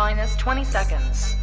[0.00, 1.39] minus 20 seconds.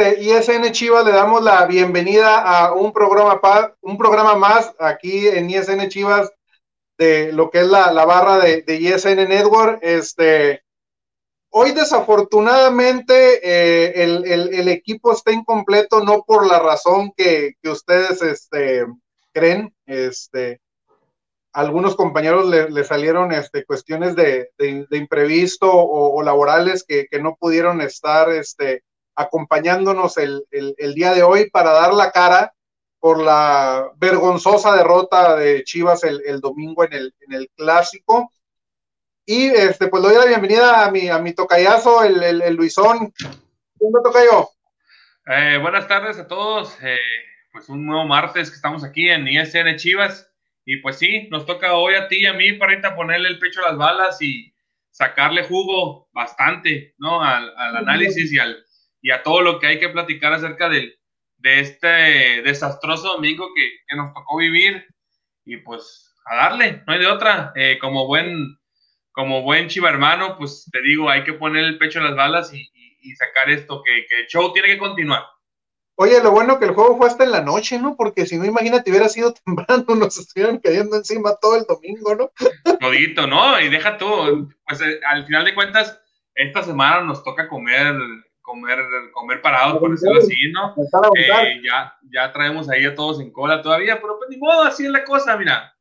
[0.00, 1.04] De ISN Chivas?
[1.04, 3.38] Le damos la bienvenida a un programa,
[3.82, 6.32] un programa más aquí en ISN Chivas
[6.96, 9.78] de lo que es la, barra de, ISN Network.
[9.82, 10.62] Este,
[11.50, 18.86] hoy desafortunadamente eh, el, equipo está incompleto, no por la razón que, ustedes este,
[19.34, 19.74] creen.
[19.84, 20.62] Este,
[21.52, 24.48] algunos compañeros le, salieron este, cuestiones de,
[24.92, 28.82] imprevisto o, laborales que, que, no pudieron estar este,
[29.20, 30.44] acompañándonos el,
[30.94, 32.54] día de hoy para dar la cara
[32.98, 38.32] por la vergonzosa derrota de Chivas el, domingo en el, en el clásico.
[39.26, 43.12] Y este, pues doy la bienvenida a mi, a mi tocayazo, el, el, Luisón.
[43.78, 44.48] ¿Cómo tocayo?
[45.26, 46.76] Eh, buenas tardes a todos.
[46.82, 46.98] Eh,
[47.52, 50.30] pues un nuevo martes que estamos aquí en ISN Chivas.
[50.64, 53.60] Y pues sí, nos toca hoy a ti y a mí, Parita, ponerle el pecho
[53.60, 54.52] a las balas y
[54.90, 57.22] sacarle jugo bastante, ¿no?
[57.22, 58.62] Al, al análisis y al,
[59.02, 60.98] y a todo lo que hay que platicar acerca de,
[61.38, 64.86] de este desastroso domingo que, que, nos tocó vivir.
[65.44, 67.52] Y pues a darle, no hay de otra.
[67.56, 68.56] Eh, como buen
[69.12, 72.54] como buen chiva hermano, pues te digo, hay que poner el pecho en las balas
[72.54, 72.70] y,
[73.02, 75.24] y, sacar esto, que, que, el show tiene que continuar.
[75.96, 77.96] Oye, lo bueno que el juego fue hasta en la noche, ¿no?
[77.96, 82.30] Porque si no, imagínate, hubiera sido temprano, nos estuvieran cayendo encima todo el domingo, ¿no?
[82.78, 83.60] Todito, ¿no?
[83.60, 86.00] Y deja tú, pues eh, al final de cuentas,
[86.34, 87.94] esta semana nos toca comer
[88.50, 88.78] comer,
[89.12, 90.74] comer parados, por decirlo así, ¿no?
[91.16, 94.84] Eh, ya, ya traemos ahí a todos en cola todavía, pero pues ni modo, así
[94.86, 95.72] es la cosa, mira.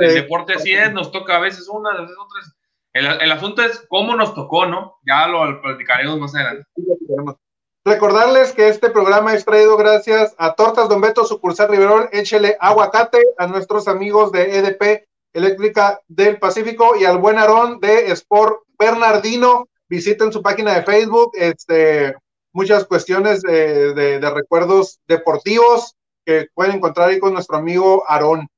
[0.00, 2.52] El deporte así es, nos toca a veces una, a veces otras.
[2.92, 4.96] El, el asunto es cómo nos tocó, ¿no?
[5.06, 6.66] Ya lo platicaremos más adelante.
[7.84, 13.22] Recordarles que este programa es traído gracias a Tortas Don Beto, sucursal Riverol, échele aguacate
[13.38, 19.68] a nuestros amigos de EDP Eléctrica del Pacífico y al buen Aarón de Sport Bernardino
[19.88, 22.14] visiten su página de Facebook, este,
[22.52, 28.48] muchas cuestiones de, recuerdos deportivos que pueden encontrar ahí con nuestro amigo Aarón.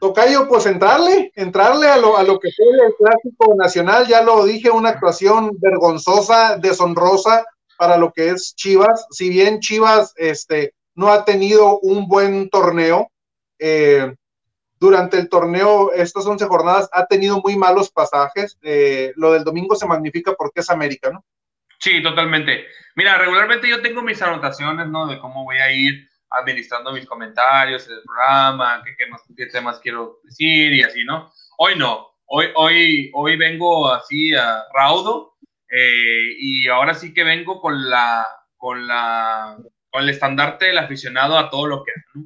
[0.00, 4.44] Tocayo, pues entrarle, entrarle a lo, a lo que fue el clásico nacional, ya lo
[4.44, 7.44] dije, una actuación vergonzosa, deshonrosa
[7.76, 9.06] para lo que es Chivas.
[9.10, 13.10] Si bien Chivas este, no ha tenido un buen torneo,
[13.58, 14.14] eh,
[14.80, 18.58] durante el torneo, estas 11 jornadas, ha tenido muy malos pasajes.
[18.62, 21.24] Eh, lo del domingo se magnifica porque es América, ¿no?
[21.78, 22.66] Sí, totalmente.
[22.96, 25.06] Mira, regularmente yo tengo mis anotaciones, ¿no?
[25.06, 29.22] De cómo voy a ir administrando mis comentarios el programa, qué, qué, más,
[29.52, 31.32] temas quiero decir y así, ¿no?
[31.58, 32.08] Hoy no.
[32.26, 35.38] Hoy, hoy, hoy vengo así a raudo
[35.70, 39.56] eh, y ahora sí que vengo con la, con la,
[39.90, 42.24] con el estandarte del aficionado a todo lo que ¿no?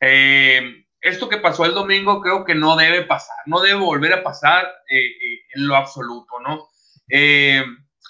[0.00, 4.22] eh, esto que pasó el domingo creo que no debe pasar, no debe volver a
[4.22, 6.68] pasar eh, eh, en lo absoluto, ¿no?
[7.08, 7.64] Eh,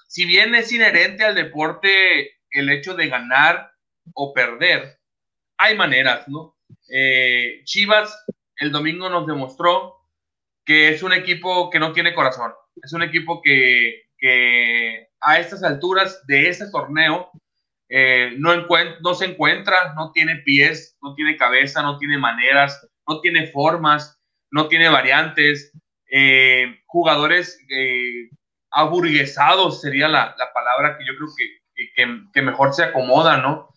[0.08, 3.72] si bien es inherente al deporte el hecho de ganar
[4.14, 4.98] o perder,
[5.56, 6.56] hay maneras, ¿no?
[7.64, 8.24] Chivas
[8.56, 9.96] el domingo nos demostró
[10.64, 15.62] que es un equipo que no tiene corazón, es un equipo que, que a estas
[15.62, 17.30] alturas de ese torneo
[17.92, 18.54] eh, no,
[19.00, 24.22] no se encuentra, no tiene pies, no tiene cabeza, no tiene maneras, no tiene formas,
[24.52, 25.72] no tiene variantes.
[26.08, 28.30] Eh, jugadores eh,
[28.70, 33.68] aburguesados sería la, palabra que yo creo que, que, mejor se acomoda, ¿no?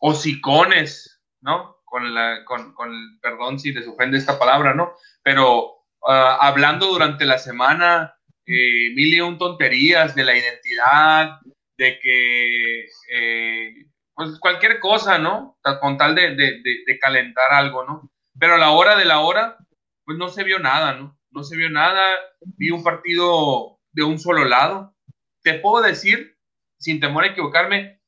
[0.00, 1.76] hocicones, ¿no?
[1.84, 4.92] Con, la, con, con, perdón si les ofende esta palabra, ¿no?
[5.22, 8.14] Pero ah, hablando durante la semana,
[8.46, 11.38] mil y un tonterías de la identidad,
[11.78, 15.58] de que, eh, pues cualquier cosa, ¿no?
[15.80, 18.10] Con tal de, de, de, calentar algo, ¿no?
[18.38, 19.56] Pero a la hora de la hora,
[20.04, 21.18] pues no se vio nada, ¿no?
[21.30, 22.04] no se vio nada,
[22.40, 24.96] vi un partido de un solo lado.
[25.42, 26.36] Te puedo decir,
[26.78, 28.00] sin temor a equivocarme,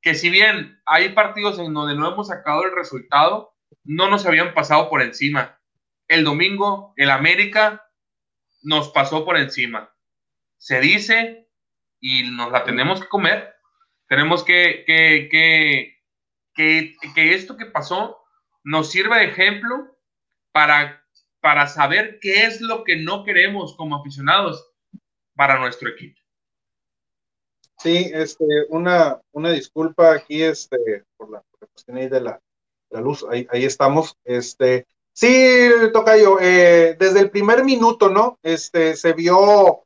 [0.00, 4.54] que si bien hay partidos en donde no hemos sacado el resultado, no nos habían
[4.54, 5.60] pasado por encima.
[6.08, 7.90] El domingo, el América
[8.62, 9.92] nos pasó por encima.
[10.58, 11.45] Se dice
[12.00, 13.54] y nos la tenemos que comer.
[14.08, 15.28] Tenemos que, que,
[16.54, 18.18] que, que, esto que pasó
[18.64, 19.96] nos sirva de ejemplo
[20.52, 21.04] para,
[21.40, 24.70] para saber qué es lo que no queremos como aficionados
[25.34, 26.20] para nuestro equipo.
[27.78, 32.40] Sí, este, una, una disculpa aquí este, por, la, cuestión ahí de la,
[32.90, 34.16] la luz, ahí, ahí, estamos.
[34.24, 38.38] Este, sí, Tocayo, eh, desde el primer minuto, ¿no?
[38.42, 39.84] Este, se vio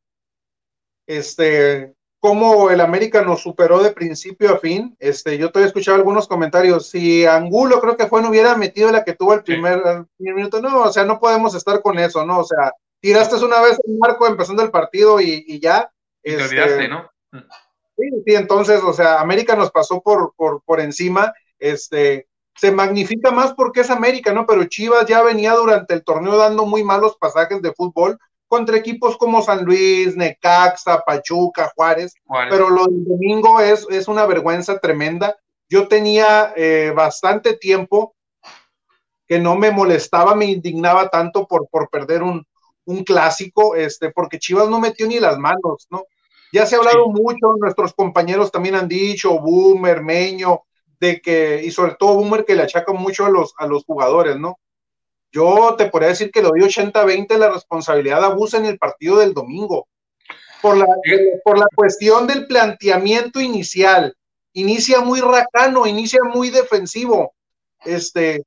[1.07, 4.95] este, cómo el América nos superó de principio a fin.
[5.01, 6.89] Este, yo todavía escuchado algunos comentarios.
[6.91, 9.83] Si Angulo, creo que fue, no hubiera metido la que tuvo el primer,
[10.19, 12.41] minuto, no, o sea, no podemos estar con eso, ¿no?
[12.41, 15.91] O sea, tiraste una vez el marco empezando el partido y, ya.
[16.23, 17.11] Y te olvidaste, este, ¿no?
[17.97, 21.33] Sí, sí, entonces, o sea, América nos pasó por, por, por encima.
[21.59, 24.47] Este, se magnifica más porque es América, ¿no?
[24.47, 28.19] Pero Chivas ya venía durante el torneo dando muy malos pasajes de fútbol
[28.51, 32.13] contra equipos como San Luis, Necaxa, Pachuca, Juárez,
[32.49, 35.37] pero lo del domingo es, es una vergüenza tremenda.
[35.69, 38.17] Yo tenía eh, bastante tiempo
[39.29, 42.45] que no me molestaba, me indignaba tanto por, por perder un,
[42.87, 46.03] un clásico, este, porque Chivas no metió ni las manos, ¿no?
[46.53, 50.63] Ya se ha hablado mucho, nuestros compañeros también han dicho, Boomer, Meño,
[50.99, 54.41] de que, y sobre todo Boomer, que le achaca mucho a los, a los jugadores,
[54.41, 54.59] ¿no?
[55.33, 59.19] Yo te podría decir que le doy 80-20 la responsabilidad a Busa en el partido
[59.19, 59.87] del domingo.
[60.61, 60.87] Por la,
[61.45, 64.15] por la cuestión del planteamiento inicial.
[64.53, 67.33] Inicia muy racano, inicia muy defensivo.
[67.85, 68.45] Este,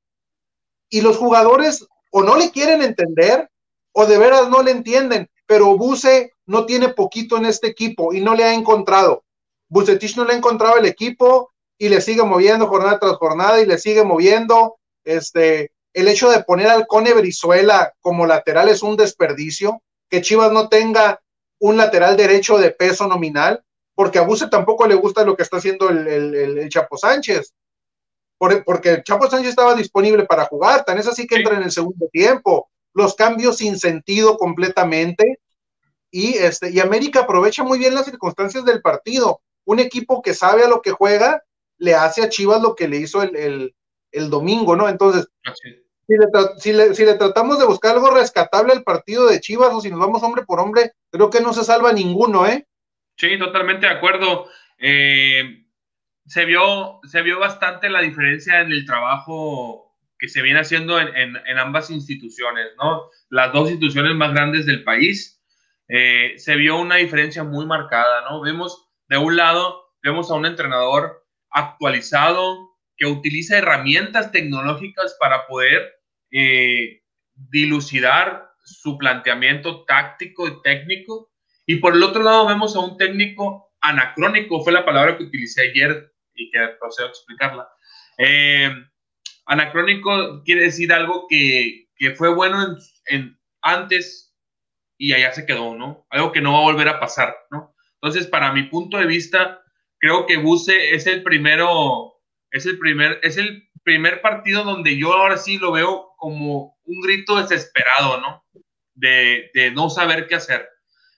[0.90, 3.50] y los jugadores o no le quieren entender
[3.94, 8.22] o de veras no le entienden, pero Buse no tiene poquito en este equipo y
[8.22, 9.24] no le ha encontrado.
[9.70, 13.66] Bucetich no le ha encontrado el equipo y le sigue moviendo jornada tras jornada y
[13.66, 14.78] le sigue moviendo.
[15.04, 20.52] Este, el hecho de poner al Cone Brizuela como lateral es un desperdicio, que Chivas
[20.52, 21.22] no tenga
[21.60, 23.64] un lateral derecho de peso nominal,
[23.96, 27.54] porque a Buse tampoco le gusta lo que está haciendo el, Chapo Sánchez,
[28.38, 31.72] porque el Chapo Sánchez estaba disponible para jugar, tan es así que entra en el
[31.72, 35.40] segundo tiempo, los cambios sin sentido completamente,
[36.12, 40.64] y, este, y América aprovecha muy bien las circunstancias del partido, un equipo que sabe
[40.64, 41.44] a lo que juega,
[41.78, 43.74] le hace a Chivas lo que le hizo el,
[44.12, 44.88] el domingo, ¿no?
[44.88, 45.28] Entonces,
[46.08, 49.90] si le, si, le, tratamos de buscar algo rescatable al partido de Chivas o si
[49.90, 52.68] nos vamos hombre por hombre, creo que no se salva ninguno, ¿eh?
[53.16, 54.48] Sí, totalmente de acuerdo.
[54.80, 55.66] Eh,
[56.26, 61.36] se, vio, se vio bastante la diferencia en el trabajo que se viene haciendo en,
[61.58, 63.10] ambas instituciones, ¿no?
[63.30, 65.44] Las dos instituciones más grandes del país.
[65.90, 68.40] Eh, se vio una diferencia muy marcada, ¿no?
[68.40, 72.73] Vemos de un lado, vemos a un entrenador actualizado,
[73.04, 75.94] que utiliza herramientas tecnológicas para poder
[76.32, 77.02] eh,
[77.34, 81.30] dilucidar su planteamiento táctico y técnico.
[81.66, 85.70] Y por el otro lado vemos a un técnico anacrónico, fue la palabra que utilicé
[85.70, 87.68] ayer y que procedo a explicarla.
[88.20, 88.72] Eh,
[89.48, 94.34] anacrónico quiere decir algo que, que fue bueno en, antes
[94.98, 96.08] y allá se quedó, ¿no?
[96.10, 97.76] Algo que no va a volver a pasar, ¿no?
[97.96, 99.62] Entonces, para mi punto de vista,
[100.00, 102.13] creo que Buse es el primero
[102.54, 107.02] es el primer, es el primer partido donde yo ahora sí lo veo como un
[107.02, 108.46] grito desesperado, ¿no?
[108.94, 110.70] De, no saber qué hacer.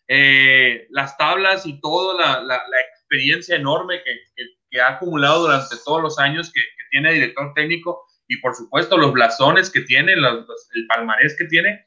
[0.08, 6.52] Eh, las tablas y toda la, experiencia enorme que, ha acumulado durante todos los años
[6.52, 6.62] que,
[6.92, 11.86] tiene director técnico y por supuesto los blasones que tiene, el palmarés que tiene,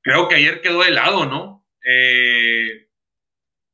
[0.00, 1.64] creo que ayer quedó helado, ¿no?
[1.84, 2.88] Eh,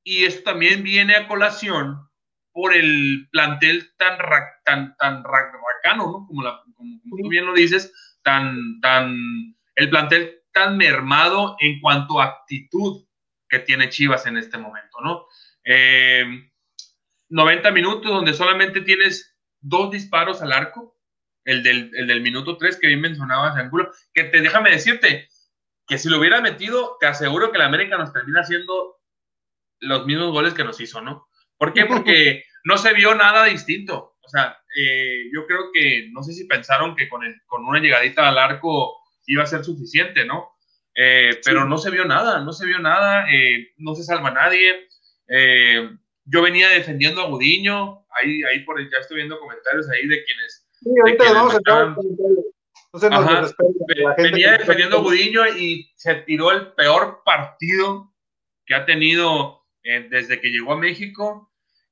[0.05, 2.08] y esto también viene a colación
[2.59, 4.19] por el plantel tan,
[4.65, 6.27] tan, tan racano, ¿no?
[6.27, 7.93] Como, tú bien lo dices,
[8.25, 9.17] tan, tan,
[9.77, 13.07] el plantel tan mermado en cuanto a actitud
[13.49, 15.27] que tiene Chivas en este momento, ¿no?
[17.29, 20.99] 90 eh, minutos donde solamente tienes dos disparos al arco,
[21.45, 25.29] el del, el del minuto 3 que bien mencionabas, Angulo, que te déjame decirte
[25.87, 28.97] que si lo hubiera metido, te aseguro que la América nos termina haciendo
[29.79, 31.29] los mismos goles que nos hizo, ¿no?
[31.59, 31.85] ¿Por qué?
[31.87, 34.17] Porque no se vio nada distinto.
[34.21, 38.29] O sea, eh, yo creo que no sé si pensaron que con, con una llegadita
[38.29, 38.95] al arco
[39.27, 40.51] iba a ser suficiente, ¿no?
[40.95, 44.87] Eh, pero no se vio nada, no se vio nada, eh, no se salva nadie.
[46.27, 50.69] yo venía defendiendo a Gudiño, ahí, ahí por ya estoy viendo comentarios ahí de quienes.
[50.83, 50.91] Sí,
[51.33, 51.55] vamos
[52.93, 53.55] Entonces nos
[54.19, 58.13] Venía defendiendo a Gudiño y se tiró el peor partido
[58.67, 61.48] que ha tenido desde que llegó a México.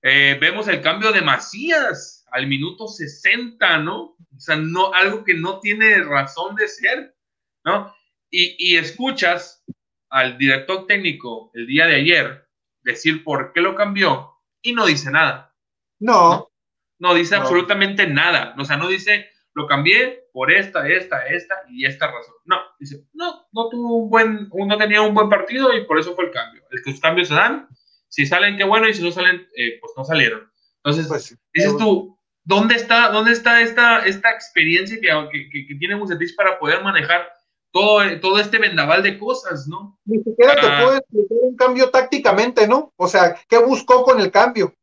[0.08, 4.16] Eh, vemos el cambio de Macías al minuto 60, ¿no?
[4.36, 7.16] O sea, no, algo que no tiene razón de ser,
[7.64, 7.92] ¿no?
[8.30, 9.64] Y, y escuchas
[10.08, 12.48] al director técnico el día de ayer
[12.82, 14.30] decir por qué lo cambió
[14.62, 15.52] y no dice nada.
[15.98, 16.52] No.
[17.00, 18.54] No, dice absolutamente nada.
[18.58, 22.34] O sea, no dice, lo cambié por esta, esta, esta y esta razón.
[22.44, 26.14] No, dice, no, no tuvo un buen, no tenía un buen partido y por eso
[26.14, 26.62] fue el cambio.
[26.70, 27.68] El que los cambios se dan,
[28.08, 30.50] si salen, qué bueno, y si no salen, eh, pues no salieron.
[30.84, 35.96] Entonces, pues dices tú, ¿dónde está, dónde está esta, esta experiencia que, que, que tiene
[35.96, 37.28] Bucetich para poder manejar
[37.72, 39.98] todo, todo este vendaval de cosas, ¿no?
[40.04, 40.80] Ni siquiera te ah.
[40.82, 42.92] puedes explicar un cambio tácticamente, ¿no?
[42.96, 44.74] O sea, ¿qué buscó con el cambio?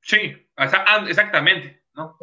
[0.00, 2.18] Sí, ah, exactamente, ¿no?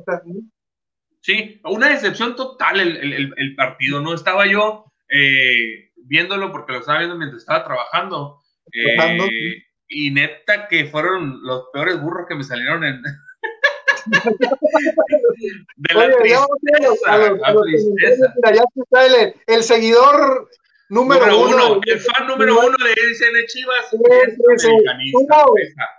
[1.22, 4.14] Sí, una decepción total el, partido, ¿no?
[4.14, 8.42] Estaba yo eh, viéndolo porque lo estaba viendo mientras estaba trabajando.
[8.72, 13.02] Eh, y neta que fueron los peores burros que me salieron en...
[15.76, 16.08] de la
[17.64, 19.06] tristeza, ya está
[19.48, 20.50] el, seguidor
[20.90, 23.90] número, uno, el fan número uno de SN Chivas.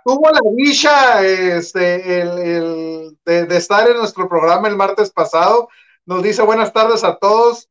[0.03, 5.69] tuvo, la dicha este, el, de, estar en nuestro programa el martes pasado.
[6.05, 7.69] Nos dice buenas tardes a todos.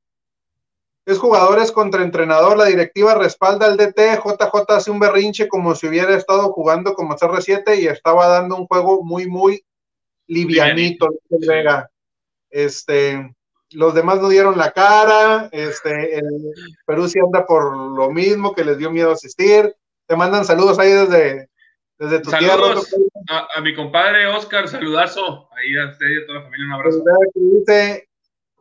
[1.07, 2.57] Es jugadores contra entrenador.
[2.57, 4.21] La directiva respalda al DT.
[4.23, 8.67] JJ hace un berrinche como si hubiera estado jugando como CR7 y estaba dando un
[8.67, 9.65] juego muy, muy
[10.27, 11.09] livianito.
[12.51, 13.35] Este,
[13.73, 16.25] los demás no dieron la cara, este, el
[16.87, 19.75] Perú sí anda por lo mismo, que les dio miedo asistir.
[20.07, 21.49] Te mandan saludos ahí desde,
[21.99, 22.93] desde tu saludos
[23.29, 25.49] A, mi compadre Oscar, saludazo.
[25.53, 27.05] Ahí a usted y a toda la familia, un abrazo.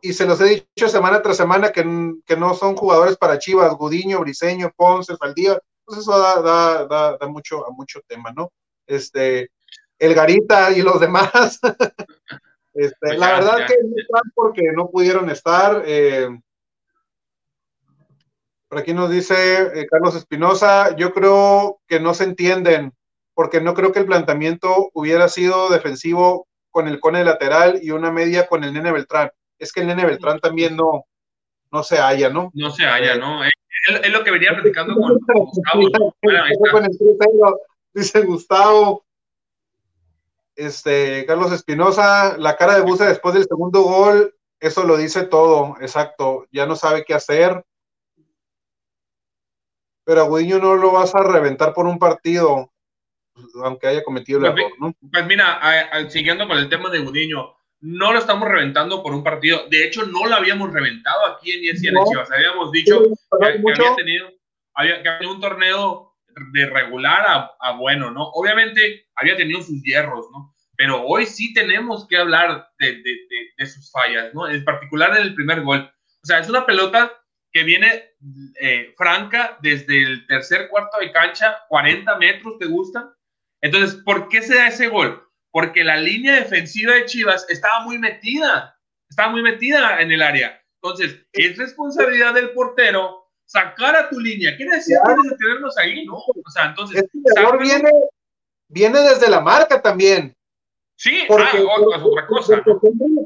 [0.02, 1.82] Y se los he dicho semana tras semana que,
[2.26, 7.16] que, no son jugadores para Chivas, Gudiño, Briseño, Ponce, Faldía, pues eso da, da, da,
[7.18, 8.52] da, mucho, a mucho tema, ¿no?
[8.86, 9.50] Este,
[9.98, 11.60] el Garita y los demás.
[12.72, 15.82] Este, pues la verdad que no están porque no pudieron estar.
[15.84, 16.28] Eh,
[18.68, 19.34] por aquí nos dice
[19.74, 22.92] eh, Carlos Espinosa, yo creo que no se entienden,
[23.34, 28.12] porque no creo que el planteamiento hubiera sido defensivo con el cone lateral y una
[28.12, 29.32] media con el nene Beltrán.
[29.60, 31.04] Es que el nene Beltrán también no,
[31.70, 32.50] no se halla, ¿no?
[32.54, 33.44] No se halla, ¿no?
[33.44, 33.52] Es,
[34.10, 36.14] lo que venía platicando con, Gustavo.
[37.94, 39.04] dice Gustavo,
[40.56, 45.76] este, Carlos Espinosa, la cara de Buce después del segundo gol, eso lo dice todo,
[45.80, 47.64] exacto, ya no sabe qué hacer.
[50.04, 52.72] Pero a Gudiño no lo vas a reventar por un partido,
[53.62, 54.94] aunque haya cometido el pues, error, ¿no?
[55.10, 55.60] Pues mira,
[56.08, 59.66] siguiendo con el tema de Gudiño, no lo estamos reventando por un partido.
[59.70, 62.30] De hecho, no lo habíamos reventado aquí en ESPN Chivas.
[62.30, 64.30] Habíamos dicho que, había tenido,
[64.74, 66.14] había, que había un torneo
[66.52, 67.24] de regular
[67.58, 68.28] a, bueno, ¿no?
[68.30, 70.54] Obviamente había tenido sus hierros, ¿no?
[70.76, 73.02] Pero hoy sí tenemos que hablar de,
[73.56, 74.48] de, sus fallas, ¿no?
[74.48, 75.90] En particular en el primer gol.
[76.22, 77.12] O sea, es una pelota
[77.52, 78.14] que viene
[78.60, 83.14] eh, franca desde el tercer cuarto de cancha, 40 metros, ¿te gusta?
[83.60, 85.29] Entonces, ¿por qué se da ese gol?
[85.50, 88.78] Porque la línea defensiva de Chivas estaba muy metida,
[89.08, 90.62] estaba muy metida en el área.
[90.82, 94.56] Entonces, es responsabilidad del portero sacar a tu línea.
[94.56, 96.16] ¿Qué necesidad de tenernos ahí, no?
[96.16, 97.02] O sea, entonces.
[97.02, 97.90] Este viene,
[98.68, 100.36] viene desde la marca también.
[101.00, 102.62] Sí, porque, ah, es otra cosa.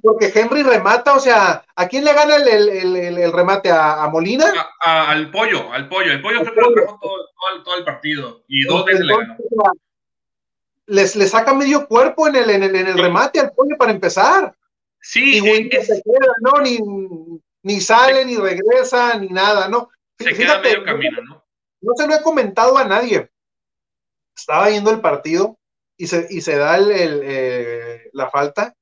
[0.01, 3.69] Porque, Henry remata, o sea, ¿a quién le gana el, el, el, el remate?
[3.69, 4.47] ¿A, Molina?
[4.81, 6.13] al pollo, al pollo.
[6.13, 9.37] El pollo fue lo todo, todo, todo, el partido y dos veces le ganó.
[10.87, 13.93] Les, le saca medio cuerpo en el, en el, en el remate al pollo para
[13.93, 14.55] empezar.
[15.01, 16.61] Sí, y es, se queda, ¿no?
[16.63, 16.79] Ni,
[17.63, 19.91] ni sale, ni regresa, ni nada, ¿no?
[20.19, 21.45] Se queda medio camino, ¿no?
[21.81, 23.31] No se lo he comentado a nadie.
[24.35, 25.59] Estaba viendo el partido
[25.97, 28.75] y se, y se da el, eh, la falta.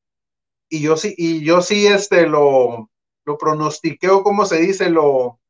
[0.69, 2.89] Y yo sí, y yo sí este, lo,
[3.25, 5.41] lo pronostiqué, o como se dice, lo.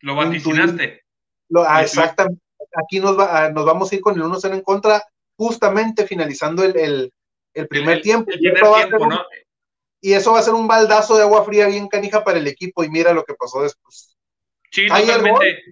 [0.00, 1.04] Lo vaticinaste.
[1.48, 2.42] Lo, ah, exactamente.
[2.82, 5.04] Aquí nos, va, ah, nos vamos a ir con el 1-0 en contra,
[5.38, 7.12] justamente finalizando el,
[7.54, 8.30] el, primer tiempo.
[10.00, 12.82] y eso va a ser un baldazo de agua fría bien canija para el equipo.
[12.82, 14.16] Y mira lo que pasó después.
[14.70, 15.62] Sí, totalmente.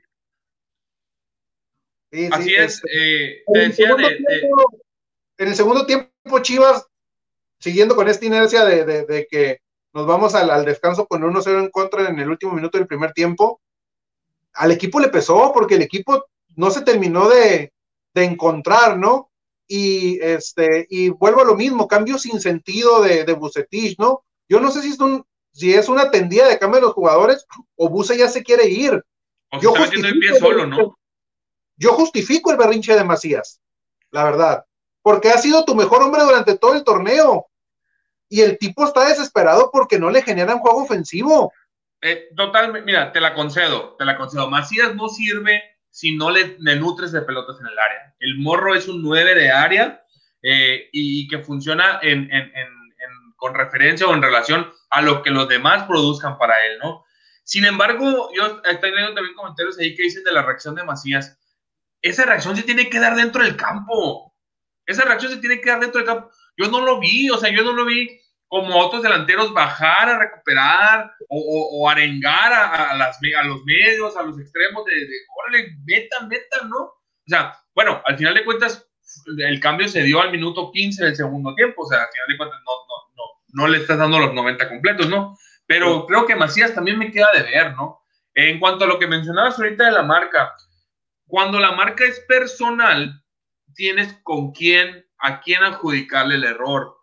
[2.30, 2.80] Así es.
[2.90, 3.42] Eh,
[5.38, 6.86] en el segundo tiempo, Chivas,
[7.58, 9.60] siguiendo con esta inercia de, que
[9.92, 13.60] nos vamos al, descanso con 1-0 en contra en el último minuto del primer tiempo,
[14.54, 17.72] al equipo le pesó porque el equipo no se terminó de,
[18.14, 19.30] encontrar, ¿no?
[19.68, 24.24] Y este, y vuelvo a lo mismo, cambio sin sentido de, de Bucetich, ¿no?
[24.48, 27.46] Yo no sé si son, si es una tendida de cambio de los jugadores,
[27.76, 29.02] o Buse ya se quiere ir.
[29.50, 30.98] O yo está el pie solo, ¿no?
[31.76, 33.60] Yo justifico el berrinche de Macías,
[34.10, 34.64] la verdad,
[35.02, 37.46] porque ha sido tu mejor hombre durante todo el torneo.
[38.28, 41.52] Y el tipo está desesperado porque no le generan juego ofensivo.
[42.00, 44.50] Eh, totalmente, mira, te la concedo, te la concedo.
[44.50, 45.62] Macías no sirve
[45.96, 48.14] si no le, nutres de pelotas en el área.
[48.18, 50.04] El morro es un 9 de área
[50.42, 52.28] eh, y, que funciona en,
[53.36, 57.02] con referencia o en relación a lo que los demás produzcan para él, ¿no?
[57.44, 61.38] Sin embargo, yo estoy leyendo también comentarios ahí que dicen de la reacción de Macías.
[62.02, 64.36] Esa reacción se tiene que dar dentro del campo.
[64.84, 66.30] Esa reacción se tiene que dar dentro del campo.
[66.58, 70.18] Yo no lo vi, o sea, yo no lo vi como otros delanteros bajar a
[70.18, 76.28] recuperar o, arengar a, las, a los medios, a los extremos de, de órale, metan,
[76.28, 76.78] metan, ¿no?
[76.78, 78.88] O sea, bueno, al final de cuentas,
[79.38, 82.36] el cambio se dio al minuto 15 del segundo tiempo, o sea, al final de
[82.36, 85.36] cuentas no, no, no, no le estás dando los 90 completos, ¿no?
[85.66, 88.00] Pero creo que Macías también me queda de ver, ¿no?
[88.34, 90.52] En cuanto a lo que mencionabas ahorita de la marca,
[91.26, 93.22] cuando la marca es personal,
[93.74, 96.95] tienes con quién, a quién adjudicarle el error.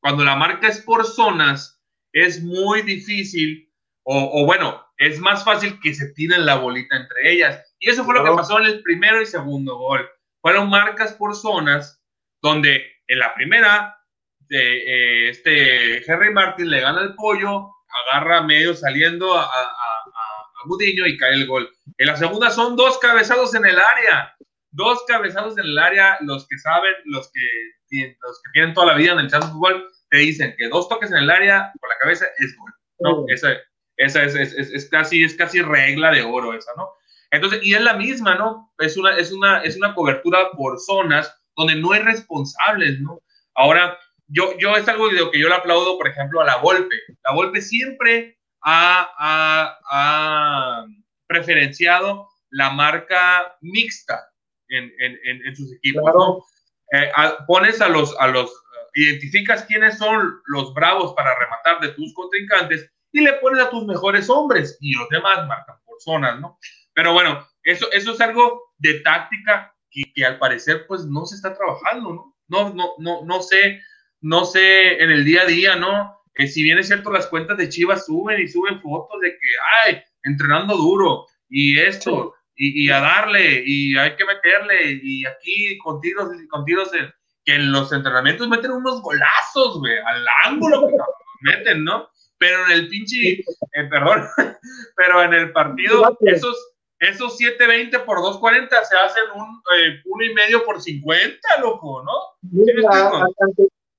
[0.00, 1.80] Cuando la marca es por zonas,
[2.12, 3.70] es muy difícil,
[4.02, 7.74] o, bueno, es más fácil que se tiren la bolita entre ellas.
[7.78, 10.08] Y eso fue lo que pasó en el primero y segundo gol.
[10.40, 12.02] Fueron marcas por zonas,
[12.42, 13.98] donde en la primera,
[14.48, 17.70] eh, este Henry Martin le gana el pollo,
[18.06, 19.70] agarra medio saliendo a, a,
[20.66, 21.70] Budiño y cae el gol.
[21.96, 24.36] En la segunda son dos cabezados en el área.
[24.72, 28.94] Dos cabezados en el área, los que saben, los que, los que tienen toda la
[28.94, 31.88] vida en el chat de fútbol, te dicen que dos toques en el área con
[31.88, 32.72] la cabeza es gol.
[33.00, 33.24] ¿no?
[33.28, 33.56] Esa,
[33.96, 36.90] esa es, es, es, casi, es casi regla de oro esa, ¿no?
[37.30, 38.72] Entonces, y es la misma, ¿no?
[38.78, 43.20] Es una, es una, es una cobertura por zonas donde no hay responsables, ¿no?
[43.54, 46.56] Ahora, yo, yo es algo de lo que yo le aplaudo, por ejemplo, a la
[46.56, 46.96] Volpe.
[47.24, 49.10] La Volpe siempre ha,
[49.88, 50.86] ha,
[51.26, 54.29] preferenciado la marca mixta
[54.70, 56.44] en, en, en sus equipos, ¿no?
[56.92, 57.10] Eh,
[57.46, 58.50] pones a los, a los,
[58.94, 63.86] identificas quiénes son los bravos para rematar de tus contrincantes y le pones a tus
[63.86, 66.58] mejores hombres y los demás marcan por zonas, ¿no?
[66.92, 71.36] Pero bueno, eso, eso es algo de táctica que, que al parecer pues no se
[71.36, 72.36] está trabajando, ¿no?
[72.48, 73.80] No, no, no, no sé
[74.20, 76.16] no sé, en el día a día, ¿no?
[76.34, 79.48] Que si bien es cierto, las cuentas de Chivas suben y suben fotos de que,
[79.86, 85.98] ay, entrenando duro y esto, y, a darle, y hay que meterle, y aquí con
[86.00, 87.10] tiros, con tiros de,
[87.44, 90.94] que en los entrenamientos meten unos golazos, güey, al ángulo que
[91.40, 92.10] meten, ¿no?
[92.36, 94.26] Pero en el pinche, eh, perdón,
[94.96, 100.34] pero en el partido, esos, esos 7.20 por 2.40 se hacen un eh, uno y
[100.34, 102.12] medio por 50, loco, ¿no?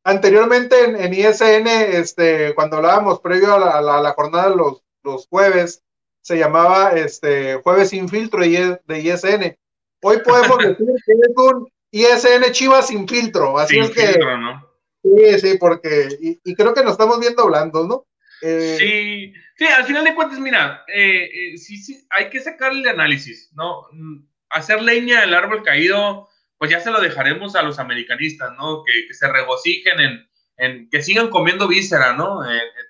[0.04, 5.84] anteriormente en, ISN, este, cuando hablábamos previo a la, jornada de los, los, jueves,
[6.22, 9.58] se llamaba este, Jueves sin filtro de ISN.
[10.02, 13.58] Hoy podemos decir que es un ISN Chivas sin filtro.
[13.58, 14.18] Así es que.
[14.20, 14.68] ¿no?
[15.04, 16.10] Sí, sí, porque.
[16.44, 18.06] Y, creo que nos estamos viendo hablando, ¿no?
[18.42, 22.82] Eh, sí, sí, al final de cuentas, mira, eh, eh, sí, sí, hay que sacarle
[22.82, 23.84] el análisis, ¿no?
[23.92, 28.84] Mm, hacer leña del árbol caído pues ya se lo dejaremos a los americanistas, ¿no?
[28.84, 32.42] Que, se regocijen en, que sigan comiendo víscera, ¿no?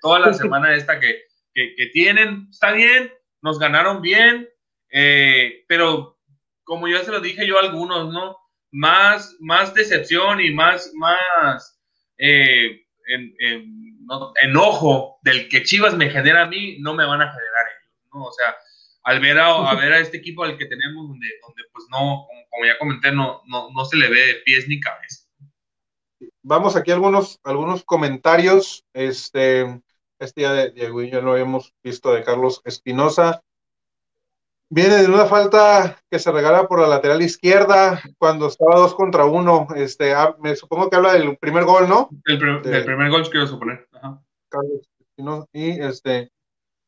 [0.02, 1.24] Toda la semana esta que,
[1.94, 4.48] tienen, está bien, nos ganaron bien,
[4.90, 6.20] eh, pero
[6.64, 8.38] como ya se lo dije yo a algunos, ¿no?
[8.72, 11.78] Más, más decepción y más, más
[14.42, 18.24] enojo del que Chivas me genera a mí, no me van a generar ellos, ¿no?
[18.24, 18.56] O sea,
[19.04, 22.66] al ver a, ver a este equipo al que tenemos, donde, donde pues no, como,
[22.66, 25.26] ya comenté, no, no, se le ve pies ni cabeza.
[26.44, 28.86] Vamos aquí a algunos, algunos comentarios.
[28.94, 29.82] Este,
[30.22, 33.42] este día de Diego ya lo habíamos visto de Carlos Espinosa.
[34.70, 39.26] Viene de una falta que se regala por la lateral izquierda cuando estaba dos contra
[39.26, 39.68] uno.
[39.76, 42.10] Este, ah, me supongo que habla del primer gol, ¿no?
[42.26, 43.88] El, primer gol, quiero suponer.
[44.50, 45.48] Carlos Espinosa.
[45.52, 46.32] Y este,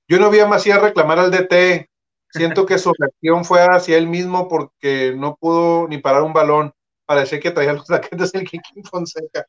[0.07, 1.89] yo no vi a Macías reclamar al DT
[2.35, 6.73] Siento que su reacción fue hacia él mismo porque no pudo ni parar un balón.
[7.05, 9.45] Parece que traía los taquetes del Kiki Fonseca.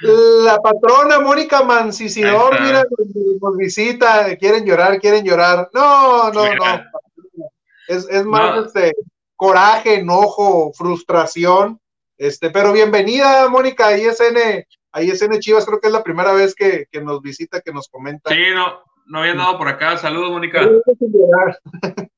[0.00, 2.84] La patrona Mónica Mancisidor, mira,
[3.40, 5.68] nos visita, quieren llorar, quieren llorar.
[5.72, 6.64] No, no, no.
[7.88, 8.92] Es, más este
[9.34, 11.80] coraje, enojo, frustración.
[12.18, 14.66] Este, pero bienvenida, Mónica, ISN,
[15.00, 18.28] ISN Chivas, creo que es la primera vez que, que nos visita, que nos comenta.
[18.28, 19.96] Sí, no, no había andado por acá.
[19.96, 20.68] Saludos, Mónica.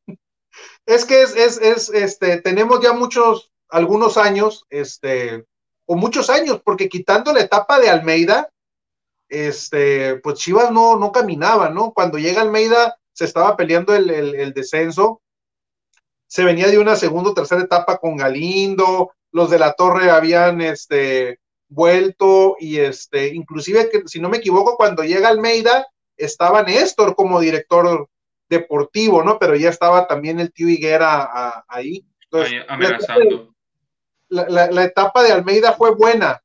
[0.86, 5.46] Es que es, es, es, este, tenemos ya muchos, algunos años, este,
[5.90, 8.48] o muchos años, porque quitando la etapa de Almeida,
[9.28, 11.92] este, pues Chivas no, no caminaba, ¿no?
[11.92, 15.20] Cuando llega Almeida se estaba peleando el, el, descenso,
[16.28, 20.60] se venía de una segunda o tercera etapa con Galindo, los de la Torre habían
[20.60, 27.40] este, vuelto y este, inclusive si no me equivoco, cuando llega Almeida estaba Néstor como
[27.40, 28.08] director
[28.48, 29.40] deportivo, ¿no?
[29.40, 32.04] Pero ya estaba también el tío Higuera ahí.
[32.68, 33.49] amenazando.
[34.30, 36.40] La, etapa de Almeida fue buena,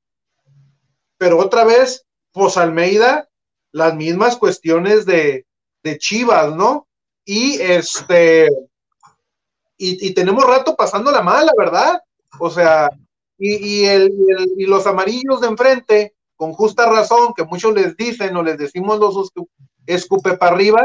[1.18, 3.30] pero otra vez, pues Almeida,
[3.72, 5.46] las mismas cuestiones de,
[5.84, 6.88] de Chivas, ¿no?
[7.24, 8.50] Y este,
[9.78, 12.02] y, tenemos rato pasando la mala, ¿verdad?
[12.40, 12.90] O sea,
[13.38, 14.12] y, y, el,
[14.58, 19.00] y, los amarillos de enfrente, con justa razón, que muchos les dicen o les decimos
[19.00, 19.32] los
[19.86, 20.84] escupe para arriba,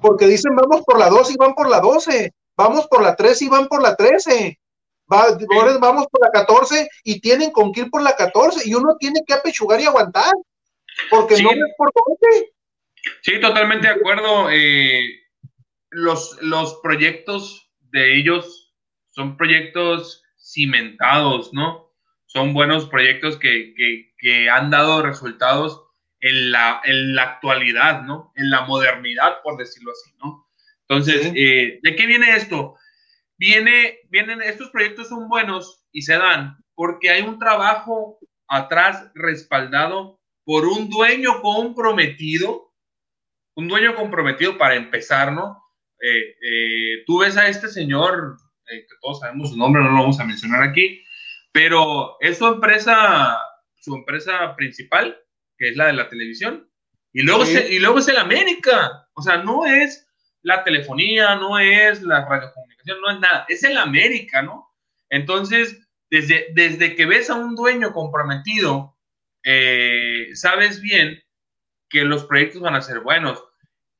[0.00, 3.42] porque dicen vamos por la 2 y van por la 12, vamos por la 3
[3.42, 4.59] y van por la 13,
[5.10, 9.20] vamos por la 14 y tienen con que ir por la 14 y uno tiene
[9.26, 10.32] que apechugar y aguantar,
[11.10, 11.92] porque no es por
[12.22, 12.52] 12.
[13.22, 14.48] Sí, totalmente de acuerdo.
[14.50, 15.02] Eh,
[15.90, 18.74] los, los proyectos de ellos
[19.10, 21.92] son proyectos cimentados, ¿no?
[22.26, 25.82] Son buenos proyectos que, han dado resultados
[26.20, 28.32] en la, en la actualidad, ¿no?
[28.36, 30.46] En la modernidad, por decirlo así, ¿no?
[30.88, 32.76] Entonces, eh, ¿de qué viene esto?
[33.40, 40.20] Viene, vienen, estos proyectos son buenos y se dan porque hay un trabajo atrás respaldado
[40.44, 42.74] por un dueño comprometido,
[43.54, 45.56] un dueño comprometido para empezar, ¿no?
[46.02, 48.36] Eh, eh, tú ves a este señor,
[48.70, 51.02] eh, que todos sabemos su nombre, no lo vamos a mencionar aquí,
[51.50, 53.38] pero es su empresa,
[53.76, 55.18] su empresa principal,
[55.56, 56.70] que es la de la televisión,
[57.14, 60.06] y luego, y luego es el América, o sea, no es
[60.42, 62.26] la telefonía, no es la
[62.86, 64.68] no es nada, es el América, ¿no?
[65.08, 65.78] Entonces,
[66.10, 68.96] desde, desde que ves a un dueño comprometido,
[70.34, 71.22] sabes bien
[71.88, 73.42] que los proyectos van a ser buenos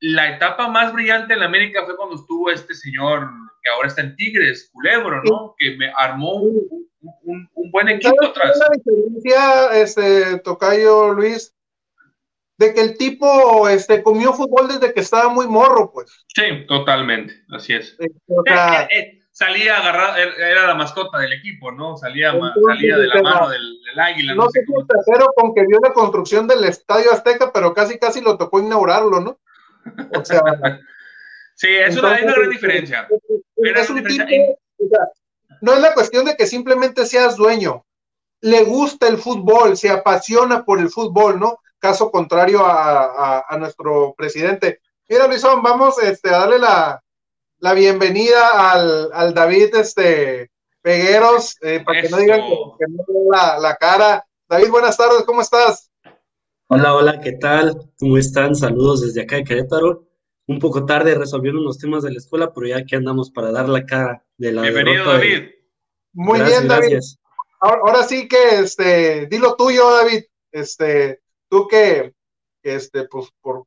[0.01, 3.29] la etapa más brillante en la América fue cuando estuvo este señor
[3.63, 5.55] que ahora está en Tigres, Culebro, ¿no?
[5.57, 8.57] Que me armó un, buen equipo atrás.
[8.57, 11.55] la diferencia, este, Tocayo Luis,
[12.61, 16.23] de que el tipo este, comió fútbol desde que estaba muy morro, pues.
[16.27, 17.97] Sí, totalmente, así es.
[17.99, 21.97] Eh, eh, eh, salía agarrado, era la mascota del equipo, ¿no?
[21.97, 24.35] Salía, salía de la mano del, águila.
[24.35, 24.85] No, sé cómo.
[24.85, 29.19] tercero con que vio la construcción del Estadio Azteca, pero casi casi lo tocó inaugurarlo,
[29.19, 29.39] ¿no?
[30.15, 30.41] O sea,
[31.55, 33.07] sí, es una, gran diferencia.
[35.61, 37.87] no es la cuestión de que simplemente seas dueño,
[38.41, 41.60] le gusta el fútbol, se apasiona por el fútbol, ¿no?
[41.81, 44.81] Caso contrario a, nuestro presidente.
[45.09, 48.71] Mira, Luisón, vamos este, a darle la, bienvenida
[49.11, 50.51] al, David este,
[50.83, 54.23] Pegueros, eh, para que no digan que, no la, la cara.
[54.47, 55.89] David, buenas tardes, ¿cómo estás?
[56.67, 57.91] Hola, hola, ¿qué tal?
[57.97, 58.55] ¿Cómo están?
[58.55, 60.05] Saludos desde acá de Querétaro.
[60.45, 63.67] Un poco tarde resolviendo unos temas de la escuela, pero ya aquí andamos para dar
[63.69, 65.49] la cara de la Bienvenido, David.
[66.13, 66.99] Muy bien, David.
[67.59, 70.25] Ahora, sí que, este, dilo tuyo, David.
[70.51, 71.20] Este,
[71.51, 72.13] tú que,
[72.63, 73.65] este, pues, por,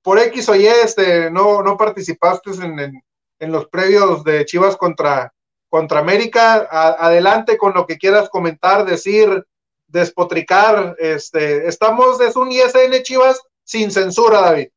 [0.00, 3.02] por X o Y, este, no, no participaste en,
[3.40, 5.34] en, los previos de Chivas contra,
[5.68, 6.68] contra América.
[6.70, 9.44] adelante con lo que quieras comentar, decir,
[9.88, 10.94] despotricar.
[11.00, 14.68] Este, estamos, es un ISN Chivas sin censura, David.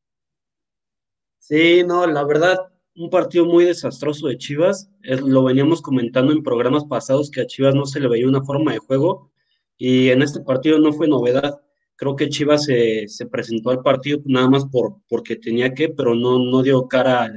[1.38, 2.58] Sí, no, la verdad,
[2.96, 4.90] un partido muy desastroso de Chivas.
[5.02, 8.72] lo veníamos comentando en programas pasados que a Chivas no se le veía una forma
[8.72, 9.30] de juego
[9.76, 11.60] y en este partido no fue novedad.
[12.00, 16.38] Creo que Chivas se, presentó al partido nada más por, porque tenía que, pero no,
[16.38, 17.30] no dio cara a,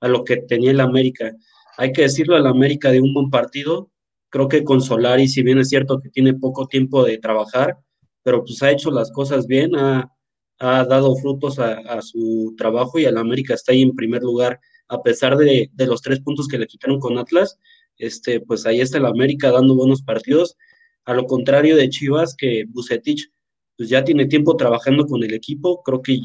[0.00, 1.36] a lo que tenía el América.
[1.78, 3.92] Hay que decirlo al América de un buen partido,
[4.28, 7.78] creo que con Solari, si bien es cierto que tiene poco tiempo de trabajar,
[8.24, 10.10] pero pues ha hecho las cosas bien, ha,
[10.58, 15.36] dado frutos a, su trabajo y al América está ahí en primer lugar, a pesar
[15.36, 17.56] de, los tres puntos que le quitaron con Atlas,
[17.98, 20.56] este, pues ahí está el América dando buenos partidos,
[21.04, 23.31] a lo contrario de Chivas, que Bucetich
[23.76, 26.18] pues ya tiene tiempo trabajando con el equipo, creo que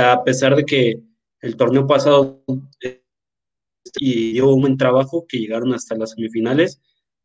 [0.00, 1.02] a pesar de que
[1.40, 2.44] el torneo pasado
[2.82, 3.02] eh,
[3.98, 6.80] y dio un buen trabajo, que llegaron hasta las semifinales,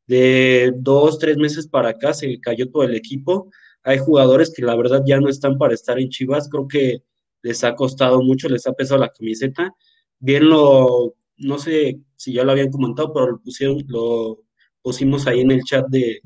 [0.08, 3.50] de dos, tres meses para acá se cayó todo el equipo.
[3.84, 6.50] Hay jugadores que la verdad ya no están para estar en Chivas.
[6.50, 7.04] Creo que
[7.42, 9.74] les ha costado mucho, les ha pesado la camiseta.
[10.20, 14.44] Bien lo, no sé si ya lo habían comentado, pero lo, pusieron, lo
[14.82, 16.22] pusimos ahí en el chat de,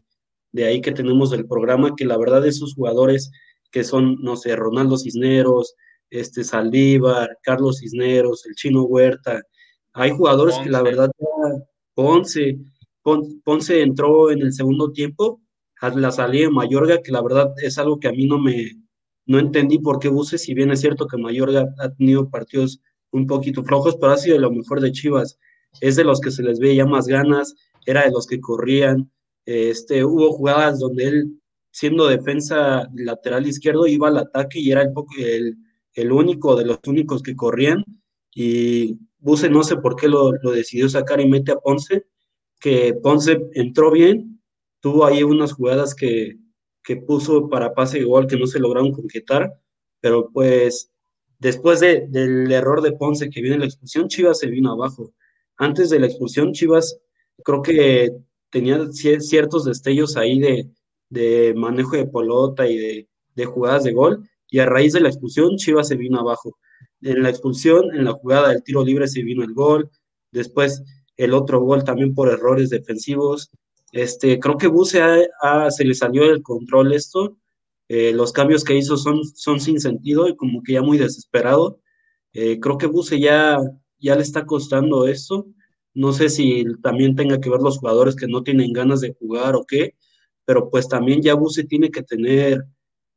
[0.51, 3.31] de ahí que tenemos del programa, que la verdad esos jugadores
[3.71, 5.75] que son, no sé, Ronaldo Cisneros,
[6.09, 9.41] este Saldívar, Carlos Cisneros, el Chino Huerta,
[9.93, 11.11] hay jugadores que la verdad
[11.93, 12.57] Ponce,
[13.43, 15.41] Ponce entró en el segundo tiempo
[15.81, 18.71] a la salida de Mayorga, que la verdad es algo que a mí no me,
[19.25, 22.81] no entendí por qué Buse, si bien es cierto que Mayorga ha tenido partidos
[23.11, 25.37] un poquito flojos, pero ha sido lo mejor de Chivas.
[25.81, 29.11] Es de los que se les ve ya más ganas, era de los que corrían.
[29.49, 36.11] Este, hubo jugadas donde él, siendo defensa lateral izquierdo, iba al ataque y era el,
[36.11, 37.83] único de los únicos que corrían.
[38.31, 42.05] Y Buse no sé por qué lo, decidió sacar y mete a Ponce,
[42.59, 44.39] que Ponce entró bien,
[44.81, 46.37] tuvo ahí unas jugadas que,
[46.83, 49.51] que puso para pase igual que no se lograron concretar,
[49.99, 50.91] pero pues
[51.39, 55.11] después de, del error de Ponce que viene la expulsión, Chivas se vino abajo.
[55.57, 56.99] Antes de la expulsión, Chivas
[57.43, 58.11] creo que
[58.49, 60.69] tenía ciertos destellos ahí de,
[61.09, 62.77] de manejo de pelota y
[63.35, 66.57] de, jugadas de gol, y a raíz de la expulsión, Chivas se vino abajo.
[67.01, 69.89] En la expulsión, en la jugada del tiro libre se vino el gol,
[70.31, 70.83] después
[71.15, 73.49] el otro gol también por errores defensivos,
[73.91, 74.99] este, creo que Buse
[75.69, 77.37] se le salió del control esto.
[77.87, 81.79] Eh, los cambios que hizo son, son sin sentido y como que ya muy desesperado.
[82.33, 83.59] Eh, creo que Buse ya,
[83.99, 85.47] ya le está costando esto.
[85.93, 89.55] No sé si también tenga que ver los jugadores que no tienen ganas de jugar
[89.55, 89.95] o qué,
[90.45, 92.65] pero pues también ya Buse tiene que tener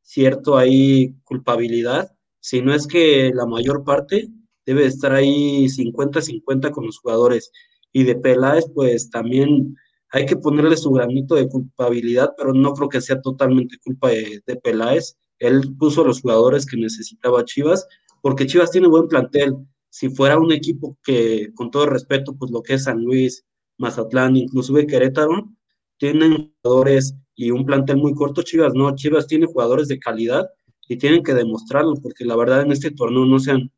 [0.03, 2.11] cierto ahí culpabilidad.
[2.41, 4.29] Si no es que la mayor parte
[4.67, 7.51] debe estar ahí 50-50 con los jugadores.
[7.93, 9.77] Y de Peláez, pues también
[10.11, 14.43] hay que ponerle su granito de culpabilidad, pero no creo que sea totalmente culpa de,
[14.63, 15.17] Peláez.
[15.39, 17.87] Él puso los jugadores que necesitaba Chivas,
[18.21, 19.57] porque Chivas tiene buen plantel.
[19.93, 23.45] Si fuera un equipo que, con todo respeto, pues lo que es San Luis,
[23.77, 25.51] Mazatlán, inclusive Querétaro,
[25.99, 30.49] tienen jugadores y un plantel muy corto, Chivas no, Chivas tiene jugadores de calidad
[30.89, 33.71] y tienen que demostrarlo, porque la verdad en este torneo no se han,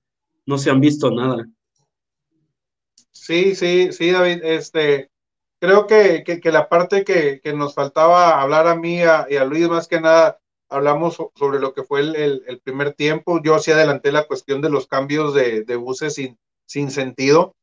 [0.46, 1.48] no se han visto nada.
[3.10, 5.10] Sí, sí, sí, David, este,
[5.58, 9.68] creo que, que, la parte que, que, nos faltaba hablar a mí y a Luis,
[9.68, 13.40] más que nada, hablamos sobre lo que fue el, el, primer tiempo.
[13.42, 17.54] Yo sí adelanté la cuestión de los cambios de, de, buses sin, sin sentido.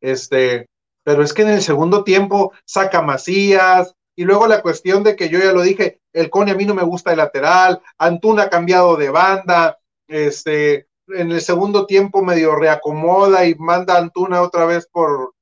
[0.00, 0.66] Este,
[1.04, 5.28] pero es que en el segundo tiempo saca Macías, y luego la cuestión de que
[5.28, 8.50] yo ya lo dije, el Cone a mí no me gusta de lateral, Antuna ha
[8.50, 14.86] cambiado de banda, este, en el segundo tiempo medio reacomoda y manda Antuna otra vez
[14.92, 15.32] por,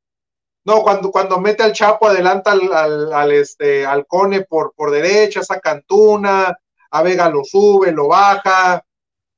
[0.64, 5.42] no, cuando, cuando mete al Chapo, adelanta al, al, este, al Cone por, por derecha,
[5.42, 6.57] saca Antuna,
[6.90, 8.85] a Vega lo sube, lo baja,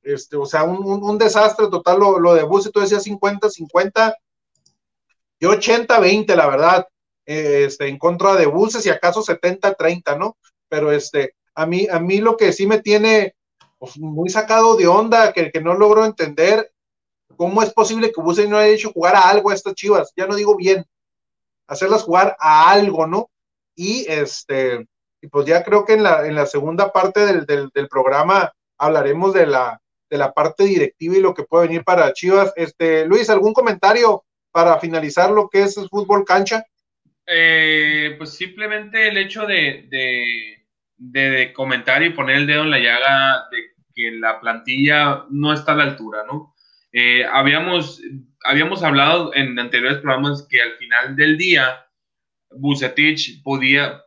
[0.03, 4.15] este, o sea, un, desastre total lo, lo de Bus, tú decías 50-50,
[5.39, 6.87] y 80-20, la verdad,
[7.25, 10.37] este, en contra de Buses y acaso 70-30, ¿no?
[10.69, 13.35] Pero este, a mí, a mí lo que sí me tiene
[13.77, 16.71] pues, muy sacado de onda, que, que no logro entender,
[17.37, 20.27] cómo es posible que Buses no haya hecho jugar a algo a estas chivas, ya
[20.27, 20.85] no digo bien,
[21.67, 23.29] hacerlas jugar a algo, ¿no?
[23.75, 24.87] Y este,
[25.21, 29.33] y pues ya creo que en la, en la segunda parte del, del, programa hablaremos
[29.33, 29.79] de la,
[30.09, 32.51] de la parte directiva y lo que puede venir para Chivas.
[32.55, 36.65] Este, Luis, ¿algún comentario para finalizar lo que es el fútbol cancha?
[37.27, 40.65] Eh, pues simplemente el hecho de, de,
[40.97, 43.57] de, comentar y poner el dedo en la llaga de
[43.93, 46.55] que la plantilla no está a la altura, ¿no?
[46.91, 48.01] Eh, habíamos
[48.43, 51.85] habíamos hablado en anteriores programas que al final del día
[52.51, 54.01] Bucetich podía,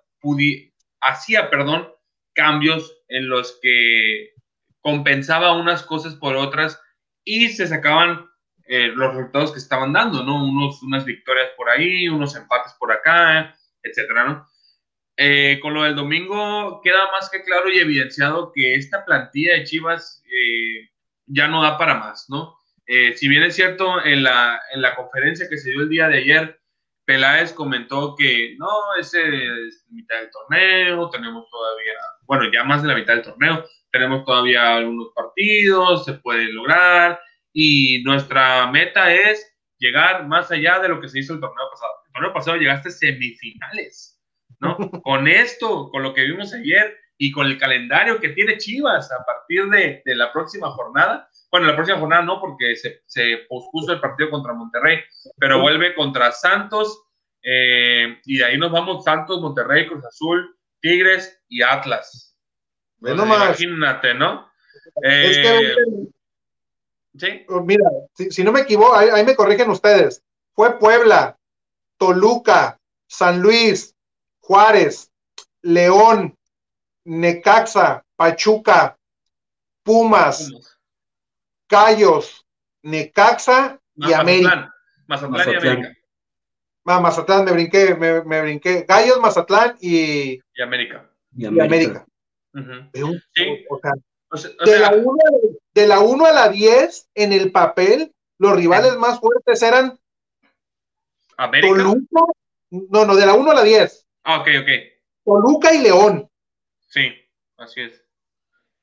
[1.04, 1.88] hacía, perdón,
[2.34, 4.32] cambios en los que
[4.80, 6.80] compensaba unas cosas por otras
[7.24, 8.26] y se sacaban
[8.66, 10.44] eh, los resultados que estaban dando, ¿no?
[10.44, 14.46] Unos, unas victorias por ahí, unos empates por acá, etcétera, ¿no?
[15.16, 19.64] Eh, con lo del domingo queda más que claro y evidenciado que esta plantilla de
[19.64, 20.90] Chivas eh,
[21.26, 22.56] ya no da para más, ¿no?
[22.86, 26.18] Si bien es cierto, en la, en la conferencia que se dio el día de
[26.18, 26.60] ayer,
[27.04, 32.88] Peláez comentó que no, ese es mitad del torneo, tenemos todavía, bueno, ya más de
[32.88, 37.20] la mitad del torneo, tenemos todavía algunos partidos, se puede lograr
[37.52, 41.92] y nuestra meta es llegar más allá de lo que se hizo el torneo pasado.
[42.06, 44.20] El torneo pasado llegaste semifinales,
[44.60, 44.76] ¿no?
[45.02, 49.24] con esto, con lo que vimos ayer y con el calendario que tiene Chivas a
[49.24, 53.92] partir de, de la próxima jornada, bueno, la próxima jornada no, porque se, se pospuso
[53.92, 54.98] el partido contra Monterrey,
[55.38, 57.04] pero vuelve contra Santos.
[57.40, 62.36] Eh, y de ahí nos vamos Santos, Monterrey, Cruz Azul, Tigres y Atlas.
[62.98, 63.60] Bueno, más.
[63.60, 64.50] Imagínate, ¿no?
[65.00, 65.74] es que, eh,
[67.18, 67.46] ¿sí?
[67.48, 70.24] Oh, mira, si, no me equivoco, ahí, me corrigen ustedes.
[70.54, 71.38] Fue Puebla,
[71.98, 73.94] Toluca, San Luis,
[74.40, 75.12] Juárez,
[75.62, 76.36] León,
[77.04, 78.98] Necaxa, Pachuca,
[79.84, 80.73] Pumas,
[81.74, 82.46] Gallos,
[82.82, 84.72] Necaxa y América.
[85.08, 85.96] Mazatlán, y América.
[86.86, 88.84] Ah, Mazatlán, me brinqué, me, me, brinqué.
[88.88, 91.10] Gallos, Mazatlán y, y América.
[91.36, 92.06] Y América.
[92.54, 93.66] sí.
[93.68, 93.92] o, sea,
[94.64, 95.16] de, la 1,
[95.74, 99.98] de la 1 a la 10, en el papel, los rivales más fuertes eran
[101.36, 101.74] América.
[101.74, 102.32] Toluca.
[102.70, 104.06] No, no, de la 1 a la 10.
[104.24, 104.68] Ah, ok, ok.
[105.24, 106.30] Toluca y León.
[106.88, 107.12] Sí,
[107.56, 108.04] así es.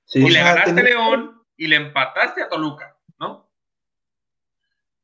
[0.05, 0.19] Sí.
[0.19, 3.47] y O le sea, ganaste a tenés- León y le empataste a Toluca, ¿no?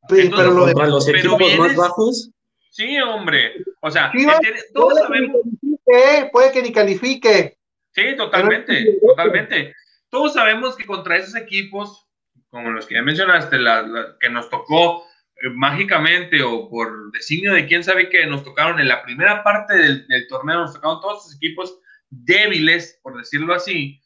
[0.10, 2.32] Sí, Entonces, pero lo de Contra los pero equipos vienes- más bajos,
[2.70, 3.54] Sí, hombre.
[3.82, 4.40] O sea, Chivas,
[4.74, 5.42] todos puede, sabemos.
[5.42, 7.58] que ni califique, puede que ni califique.
[7.92, 9.76] Sí, totalmente, Pero- totalmente.
[10.10, 12.08] Todos sabemos que contra esos equipos,
[12.50, 15.04] como los que ya mencionaste, la- la- que nos tocó
[15.40, 19.76] eh, mágicamente o por designio de quién sabe que nos tocaron en la primera parte
[19.78, 24.02] del, del torneo, nos tocaron todos esos equipos débiles, por decirlo así.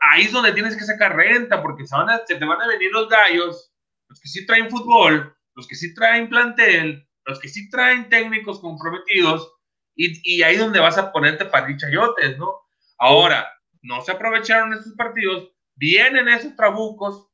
[0.00, 3.72] Ahí es donde tienes que sacar renta, porque se, te van a venir los gallos,
[4.08, 8.60] los que sí traen fútbol, los que sí traen plantel, los que sí traen técnicos
[8.60, 9.52] comprometidos,
[9.94, 12.54] y, y ahí es donde vas a ponerte parichayotes, ¿no?
[12.98, 13.48] Ahora,
[13.82, 17.28] no se aprovecharon estos partidos, vienen esos trabucos,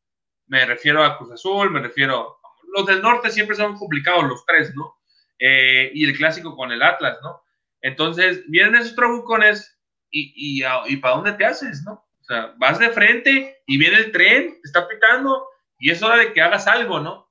[0.46, 2.38] me refiero a Cruz Azul, me refiero,
[2.74, 4.96] los del norte siempre son complicados los tres, ¿no?
[5.38, 7.42] Eh, y el clásico con el Atlas, ¿no?
[7.80, 9.78] Entonces, vienen esos trabucones
[10.10, 12.07] y, y, y ¿para dónde te haces, no?
[12.28, 16.32] Sea, vas de frente y viene el tren, te está pitando y es hora de
[16.32, 17.30] que hagas algo, ¿no?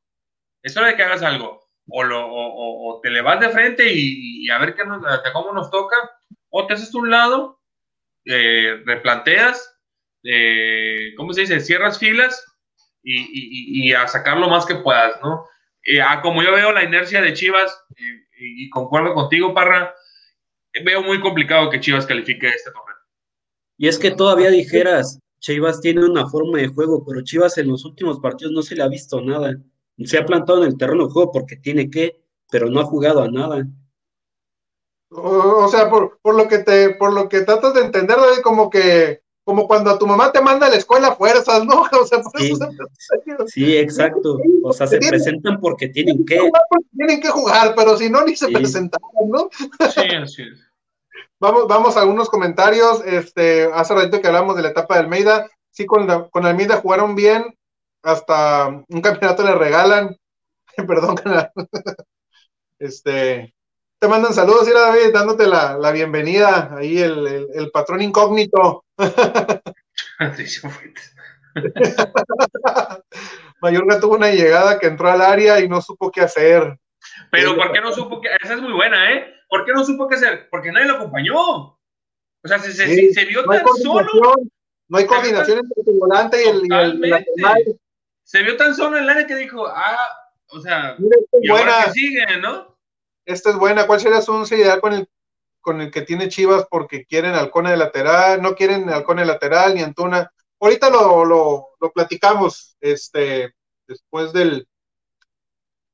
[0.64, 1.66] Es hora de que hagas algo.
[1.90, 5.96] O, te le vas de frente y, y a ver qué nos, cómo nos toca,
[6.50, 7.62] o te haces un lado,
[8.26, 9.78] eh, replanteas,
[10.24, 11.60] eh, ¿cómo se dice?
[11.62, 12.46] Cierras filas
[13.04, 15.46] y, a sacar lo más que puedas, ¿no?
[15.84, 19.96] Eh, a como yo veo la inercia de Chivas, eh, y, concuerdo contigo, Parra,
[20.84, 22.87] veo muy complicado que Chivas califique este torneo.
[23.78, 27.86] Y es que todavía dijeras, Chivas tiene una forma de juego, pero Chivas en los
[27.86, 29.56] últimos partidos no se le ha visto nada.
[30.04, 33.22] Se ha plantado en el terreno de juego porque tiene que, pero no ha jugado
[33.22, 33.66] a nada.
[35.10, 38.42] O, o sea, por, por lo que te, por lo que tratas de entender, David,
[38.44, 41.84] como que, como cuando a tu mamá te manda a la escuela a fuerzas, ¿no?
[42.02, 42.52] O sea, por Sí.
[42.52, 44.38] eso se Sí, exacto.
[44.64, 46.40] O sea, se presentan porque tienen que.
[46.98, 48.54] tienen que jugar, pero si no, ni se Sí.
[48.54, 49.50] presentaron, ¿no?
[49.90, 50.67] Sí, así es.
[51.40, 53.04] Vamos, vamos a algunos comentarios.
[53.06, 55.48] Este, hace ratito que hablamos de la etapa de Almeida.
[55.72, 57.54] Sí, con, la- con Almeida jugaron bien.
[58.04, 60.16] Hasta un campeonato le regalan.
[60.88, 61.52] Perdón, canal.
[62.80, 63.56] Este,
[63.98, 66.76] te mandan saludos, Ira David, dándote la, la bienvenida.
[66.78, 68.86] Ahí el, el- el patrón incógnito.
[73.62, 76.78] Mayorga tuvo una llegada que entró al área y no supo qué hacer.
[77.32, 79.34] Pero ¿por qué no supo que esa es muy buena, eh?
[79.50, 80.48] ¿Por qué no supo qué hacer?
[80.50, 81.36] Porque nadie lo acompañó.
[81.40, 81.78] O
[82.48, 84.08] sea, se, se- Sí, se vio No tan solo,
[84.90, 87.10] no hay coordinación entre el volante y el, y el- y el Totalmente.
[87.42, 87.80] lateral.
[88.24, 89.98] se vio tan solo el área que dijo, ah,
[90.50, 91.86] o sea, Mira, esta y ahora buena.
[91.86, 92.78] que sigue, ¿no?
[93.26, 93.88] Esta es buena.
[93.88, 95.10] ¿Cuál sería su once ideal con el,
[95.62, 98.42] con el que tiene Chivas porque quieren halcón de lateral?
[98.42, 100.32] No quieren halcón de lateral ni Antuna.
[100.60, 103.54] Ahorita lo, lo, lo platicamos este,
[103.88, 104.68] después del,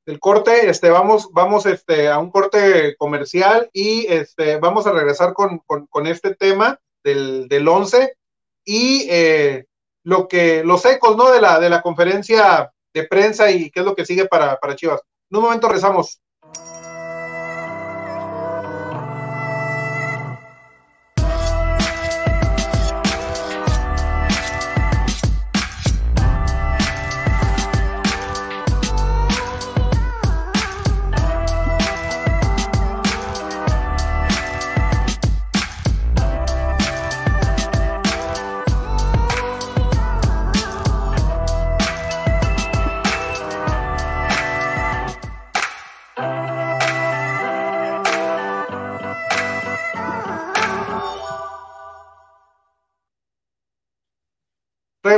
[0.06, 0.68] del corte.
[0.68, 6.06] Este, vamos vamos este, a un corte comercial y este, vamos a regresar con, con,
[6.06, 8.16] este tema del, del 11
[8.64, 9.66] y eh,
[10.04, 11.30] lo que, los ecos ¿no?
[11.30, 14.76] de, la, de la conferencia de prensa y qué es lo que sigue para, para
[14.76, 15.00] Chivas.
[15.30, 16.20] En un momento regresamos.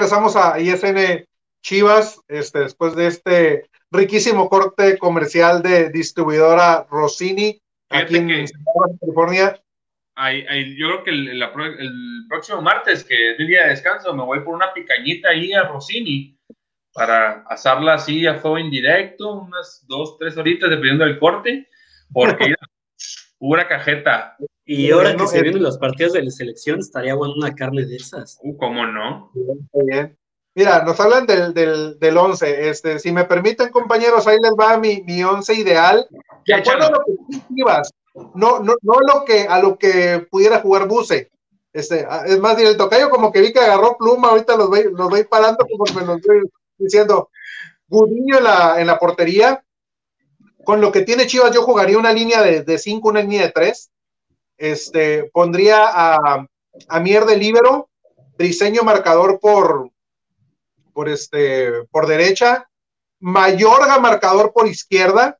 [0.06, 1.26] Regresamos a ISN
[1.62, 8.52] Chivas, este, después de este riquísimo corte comercial de distribuidora Rossini, aquí Fíjate en que-
[9.00, 9.60] California.
[10.14, 13.70] Ahí- ahí, yo creo que el, pro- el próximo martes, que es mi día de
[13.70, 16.38] descanso, me voy por una picañita ahí a Rossini
[16.94, 21.68] para asarla así a fuego indirecto, unas dos, tres horitas dependiendo del corte,
[22.12, 22.54] porque
[23.38, 24.36] pura cajeta.
[24.68, 27.54] Y ahora Bueno, que se eh, vienen los partidos de la selección, estaría bueno una
[27.54, 28.38] carne de esas.
[28.42, 29.30] Uh, ¿Cómo no?
[29.34, 30.18] Muy bien.
[30.56, 32.68] Mira, nos hablan del, del, del 11.
[32.70, 36.06] Este, si me permiten, compañeros, ahí les va mi, mi 11 ideal.
[36.10, 36.98] De Ya, acuerdo a échalo.
[36.98, 41.30] lo que no, no, no lo que, a lo que pudiera jugar Buse.
[41.72, 44.84] Este, a- es más, el tocayo como que vi que agarró pluma, ahorita los voy,
[44.92, 46.40] los voy parando como me los estoy
[46.78, 47.30] diciendo.
[47.88, 49.62] Gudiño en la, en la portería.
[50.64, 53.52] Con lo que tiene Chivas, yo jugaría una línea de, de cinco, una línea de
[53.52, 53.90] tres.
[54.58, 56.46] Este, pondría a,
[56.88, 57.88] a Mier de Libero,
[58.38, 59.90] Briseño marcador por,
[60.92, 62.68] por, este, por derecha,
[63.18, 65.38] Mayorga marcador por izquierda,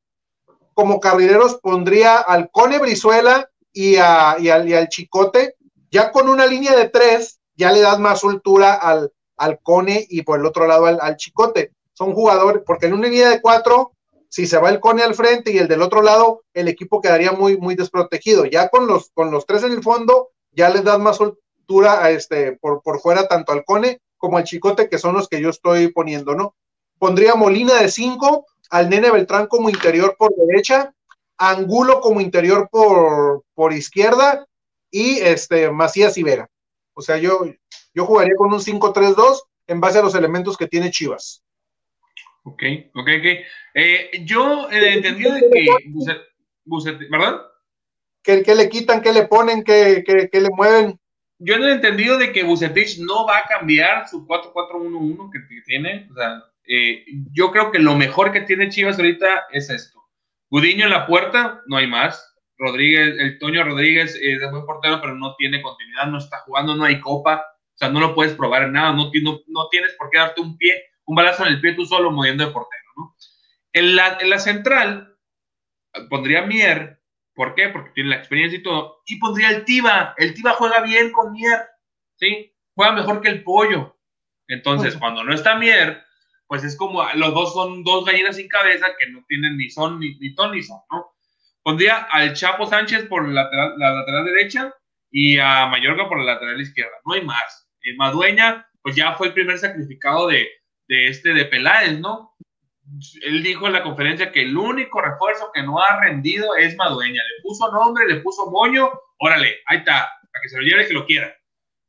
[0.74, 5.56] como carrileros pondría al Cone Brizuela y, a, y, al, y al Chicote,
[5.90, 10.22] ya con una línea de tres, ya le das más altura al, al Cone y
[10.22, 11.72] por el otro lado al, al Chicote.
[11.94, 13.92] Son jugadores, porque en una línea de cuatro
[14.28, 17.32] si se va el Cone al frente y el del otro lado, el equipo quedaría
[17.32, 18.44] muy, muy desprotegido.
[18.44, 22.10] Ya con los, con los tres en el fondo, ya les das más altura a
[22.10, 25.50] este, por, por fuera tanto al Cone como al Chicote, que son los que yo
[25.50, 26.54] estoy poniendo, ¿no?
[26.98, 30.94] Pondría Molina de cinco, al Nene Beltrán como interior por derecha,
[31.38, 34.46] Angulo como interior por, por izquierda
[34.90, 36.48] y este, Macías y Vera.
[36.94, 37.40] O sea, yo,
[37.94, 41.42] yo jugaría con un 5-3-2 en base a los elementos que tiene Chivas.
[42.46, 42.62] Ok,
[42.94, 43.26] ok, ok.
[43.74, 45.66] Eh, yo entendido de que
[46.64, 47.42] Bucetich, ¿verdad?
[48.22, 49.02] ¿Qué, ¿Qué, le quitan?
[49.02, 49.64] ¿Qué le ponen?
[49.64, 50.96] ¿Qué, qué, qué le mueven?
[51.40, 56.06] Yo he entendido de que Bucetich no va a cambiar su 4-4-1-1 que, que, tiene.
[56.08, 60.00] O sea, eh, yo creo que lo mejor que tiene Chivas ahorita es esto.
[60.48, 62.32] Gudiño en la puerta, no hay más.
[62.58, 66.76] Rodríguez, el Toño Rodríguez es de buen portero, pero no tiene continuidad, no está jugando,
[66.76, 67.44] no hay copa.
[67.74, 70.40] O sea, no lo puedes probar en nada, no, no, no tienes por qué darte
[70.40, 73.16] un pie un balazo en el pie tú solo moviendo de portero, ¿no?
[73.72, 75.16] En la, en la central
[76.10, 77.00] pondría Mier,
[77.34, 77.68] ¿por qué?
[77.68, 81.32] Porque tiene la experiencia y todo, y pondría el Tiba, el Tiba juega bien con
[81.32, 81.60] Mier,
[82.16, 82.54] ¿sí?
[82.74, 83.96] Juega mejor que el pollo.
[84.48, 86.04] Entonces, cuando no está Mier,
[86.46, 89.98] pues es como los dos son dos gallinas sin cabeza que no tienen ni son
[89.98, 91.12] ni, ni ton ni son, ¿no?
[91.62, 94.72] Pondría al Chapo Sánchez por la lateral, la lateral derecha
[95.10, 96.92] y a Mayorga por la lateral izquierda.
[97.04, 97.68] No hay más.
[97.80, 100.48] El Madueña, pues ya fue el primer sacrificado de,
[100.88, 102.36] de este de Peláez, ¿no?
[103.22, 107.20] Él dijo en la conferencia que el único refuerzo que no ha rendido es Madueña.
[107.22, 110.94] Le puso nombre, le puso moño, órale, ahí está, para que se lo lleve que
[110.94, 111.34] lo quiera.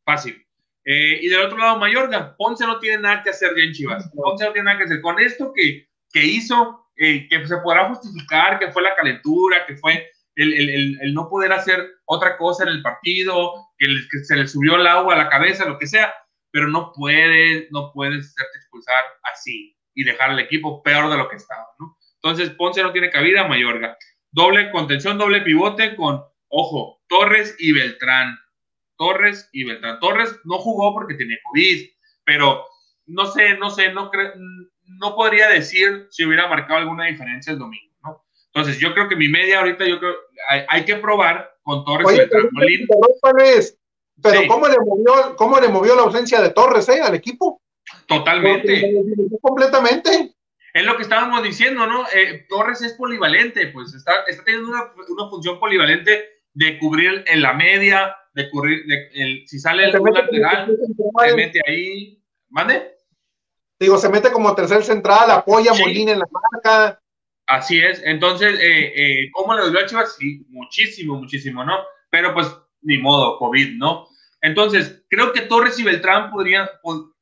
[0.04, 0.44] Fácil.
[0.86, 4.10] Eh, y del otro lado, Mayorga, Ponce no tiene nada que hacer ya en Chivas.
[4.16, 5.02] Ponce no tiene nada que hacer.
[5.02, 9.76] Con esto que, que hizo, eh, que se podrá justificar que fue la calentura, que
[9.76, 14.36] fue el, el, el, no poder hacer otra cosa en el partido, que, que se
[14.38, 16.14] le subió el agua a la cabeza, lo que sea
[16.58, 21.30] pero no puedes, no puedes hacerte expulsar así y dejar al equipo peor de lo
[21.30, 21.96] que estaba, ¿no?
[22.16, 23.96] Entonces, Ponce no tiene cabida, Mayorga.
[24.32, 28.40] Doble contención, doble pivote con, ojo, Torres y Beltrán.
[28.98, 30.00] Torres y Beltrán.
[30.00, 31.90] Torres no jugó porque tenía COVID,
[32.24, 32.66] pero
[33.06, 34.34] no sé, no sé, no creo,
[35.00, 38.26] no podría decir si hubiera marcado alguna diferencia el domingo, ¿no?
[38.48, 40.16] Entonces, yo creo que mi media ahorita, yo creo,
[40.50, 42.50] hay, hay que probar con Torres Oye, y Beltrán.
[44.22, 44.48] Pero sí.
[44.48, 47.62] ¿cómo, le movió, ¿cómo le movió la ausencia de Torres eh, al equipo?
[48.08, 48.94] Totalmente.
[49.42, 50.34] Completamente.
[50.74, 52.06] Es lo que estábamos diciendo, ¿no?
[52.14, 57.42] Eh, Torres es polivalente, pues está, está teniendo una, una, función polivalente de cubrir en
[57.42, 60.78] la media, de cubrir, de, el, si sale el lateral,
[61.26, 62.22] se mete ahí.
[62.50, 62.96] ¿Mande?
[63.80, 65.82] Digo, se mete como tercer central, apoya sí.
[65.82, 67.02] Molina en la marca.
[67.48, 68.02] Así es.
[68.04, 70.16] Entonces, eh, eh, ¿cómo le dio a Chivas?
[70.18, 71.78] Sí, muchísimo, muchísimo, ¿no?
[72.10, 72.48] Pero pues
[72.82, 74.08] ni modo, COVID, ¿no?
[74.42, 76.68] Entonces, creo que Torres y Beltrán podrían,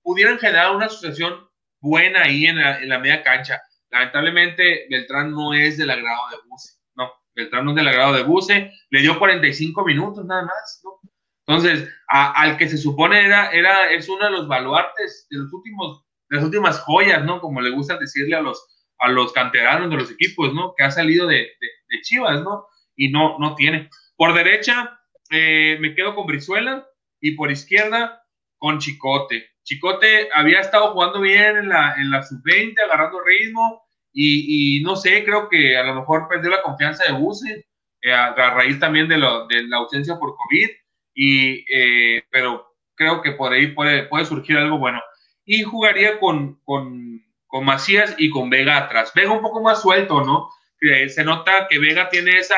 [0.01, 1.47] pudieran generar una asociación
[1.79, 3.61] buena ahí en la, en la, media cancha.
[3.89, 7.11] Lamentablemente, Beltrán no es del agrado de Buse, ¿no?
[7.35, 10.99] Beltrán no es del agrado de Buse, le dio 45 minutos nada más, ¿no?
[11.47, 16.03] Entonces, al que se supone era, era, es uno de los baluartes de los últimos,
[16.29, 17.39] de las últimas joyas, ¿no?
[17.39, 18.65] Como le gusta decirle a los,
[18.97, 20.73] a los canteranos de los equipos, ¿no?
[20.75, 22.65] Que ha salido de, de, de Chivas, ¿no?
[22.95, 23.89] Y no, no tiene.
[24.17, 24.99] Por derecha,
[25.31, 26.87] eh, me quedo con Brizuela
[27.19, 28.23] y por izquierda
[28.57, 29.49] con Chicote.
[29.63, 34.95] Chicote había estado jugando bien en la, en la sub-20, agarrando ritmo y, y, no
[34.95, 37.65] sé, creo que a lo mejor perdió la confianza de Buse
[38.01, 40.69] eh, a, raíz también de, lo, de, la ausencia por COVID,
[41.15, 45.01] y, eh, pero creo que por ahí puede, puede surgir algo bueno.
[45.43, 49.11] Y jugaría con, con, con Macías y con Vega atrás.
[49.15, 50.49] Vega un poco más suelto, ¿no?
[50.79, 52.57] Que se nota que Vega tiene esa,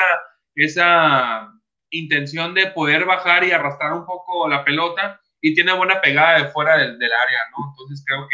[0.56, 1.52] esa
[1.92, 6.50] intención de poder bajar y arrastrar un poco la pelota y tiene buena pegada de
[6.50, 7.70] fuera del, área, ¿no?
[7.70, 8.28] Entonces creo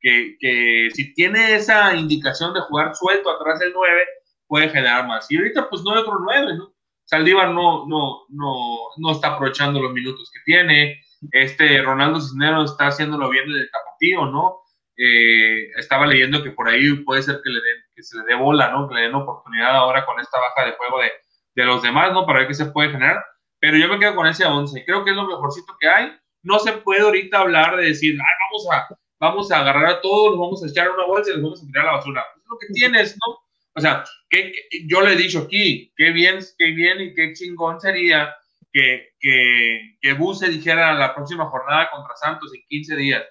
[0.00, 4.06] que, que, si tiene esa indicación de jugar suelto atrás del 9,
[4.46, 5.30] puede generar más.
[5.30, 6.74] Y ahorita pues no hay otro 9, ¿no?
[7.04, 11.00] Saldívar no, no, no, no está aprovechando los minutos que tiene,
[11.32, 14.60] este Ronaldo Cisneros está haciéndolo bien desde el tapatío, ¿no?
[14.96, 18.34] Eh, estaba leyendo que por ahí puede ser que, le den, que se le dé
[18.34, 18.88] bola, ¿no?
[18.88, 21.10] Que le den oportunidad ahora con esta baja de juego de,
[21.54, 22.26] de los demás, ¿no?
[22.26, 23.24] Para ver qué se puede generar.
[23.58, 24.84] Pero yo me quedo con ese 11.
[24.84, 26.12] Creo que es lo mejorcito que hay.
[26.42, 30.30] No se puede ahorita hablar de decir, Ay, vamos a, vamos a agarrar a todos,
[30.30, 32.24] los vamos a echar a una bolsa y los vamos a tirar a la basura.
[32.36, 33.38] Es lo que tienes, ¿no?
[33.74, 37.32] O sea, que, que, yo le he dicho aquí, qué bien, qué bien y qué
[37.34, 38.34] chingón sería
[38.72, 43.22] que, que, que Buse dijera la próxima jornada contra Santos en 15 días.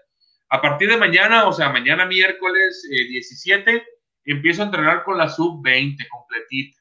[0.50, 3.84] A partir de mañana, o sea, mañana miércoles 17, eh,
[4.26, 6.79] empiezo a entrenar con la sub-20 completita.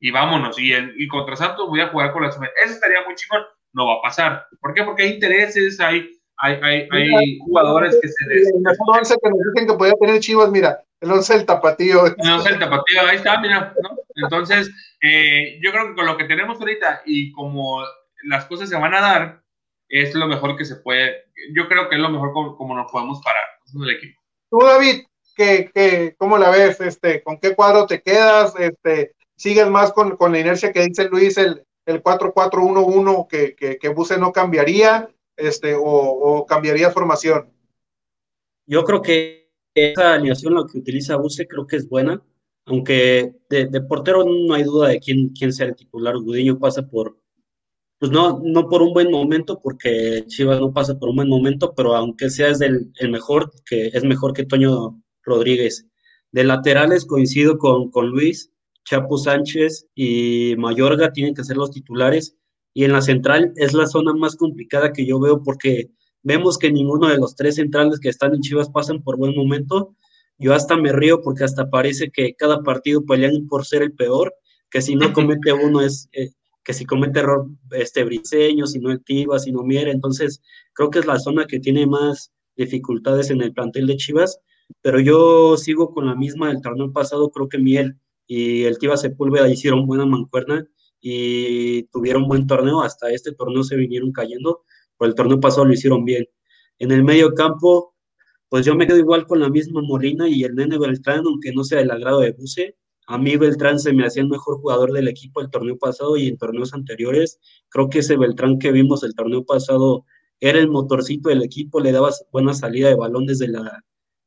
[0.00, 0.58] Y vámonos.
[0.58, 2.50] Y, el, y contra Santos voy a jugar con la sub-20.
[2.64, 3.42] Eso estaría muy chingón.
[3.72, 4.46] No va a pasar.
[4.60, 4.84] ¿Por qué?
[4.84, 8.28] Porque hay intereses, hay, hay, hay, hay jugadores que se...
[8.28, 8.52] Des...
[8.54, 12.06] El mejor once que nos dicen que podía tener Chivas, mira, el once del tapatío.
[12.06, 13.74] El once del tapatío, ahí está, mira.
[13.82, 13.96] ¿no?
[14.16, 14.70] Entonces,
[15.00, 17.82] eh, yo creo que con lo que tenemos ahorita y como
[18.24, 19.42] las cosas se van a dar,
[19.88, 21.24] es lo mejor que se puede,
[21.54, 23.42] yo creo que es lo mejor como, nos podemos parar,
[23.74, 24.20] el equipo.
[24.50, 25.04] Tú, David,
[25.36, 26.80] ¿qué, qué, ¿cómo la ves?
[26.80, 28.54] Este, ¿Con qué cuadro te quedas?
[28.58, 29.14] Este,
[29.44, 33.88] ¿Sigues más con, con la inercia que dice Luis, el, el 4-4-1-1 que, que, que
[33.90, 35.10] Buse no cambiaría?
[35.36, 37.52] Este, o, cambiaría formación?
[38.66, 42.22] Yo creo que esa alineación, la que utiliza Buse, creo que es buena,
[42.64, 46.16] aunque de, de, portero no hay duda de quién, quién sea el titular.
[46.16, 47.18] Gudiño pasa por,
[47.98, 51.74] pues no, no por un buen momento, porque Chivas no pasa por un buen momento,
[51.74, 55.86] pero aunque sea es el mejor, que es mejor que Toño Rodríguez.
[56.32, 58.53] De laterales coincido con, con Luis,
[58.84, 62.36] Chapo Sánchez y Mayorga tienen que ser los titulares.
[62.72, 65.90] Y en la central es la zona más complicada que yo veo porque
[66.22, 69.94] vemos que ninguno de los tres centrales que están en Chivas pasan por buen momento.
[70.38, 74.34] Yo hasta me río porque hasta parece que cada partido pelean por ser el peor,
[74.70, 76.30] que si no comete uno es, eh,
[76.64, 80.90] que si comete error este Briseño, si no el Tiva, si no Mier, entonces creo
[80.90, 84.40] que es la zona que tiene más dificultades en el plantel de Chivas,
[84.82, 88.96] pero yo sigo con la misma del torneo pasado, creo que Miel y el Tiva
[88.96, 90.66] Sepúlveda hicieron buena mancuerna
[91.00, 94.64] y tuvieron buen torneo, hasta este torneo se vinieron cayendo,
[94.98, 96.26] pero el torneo pasado lo hicieron bien.
[96.78, 97.94] En el medio campo,
[98.48, 101.64] pues yo me quedo igual con la misma Molina y el Nene Beltrán, aunque no
[101.64, 105.08] sea del agrado de Buse, a mí Beltrán se me hacía el mejor jugador del
[105.08, 107.38] equipo el torneo pasado y en torneos anteriores.
[107.68, 110.06] Creo que ese Beltrán que vimos el torneo pasado
[110.40, 113.84] era el motorcito del equipo, le daba buena salida de balón desde la,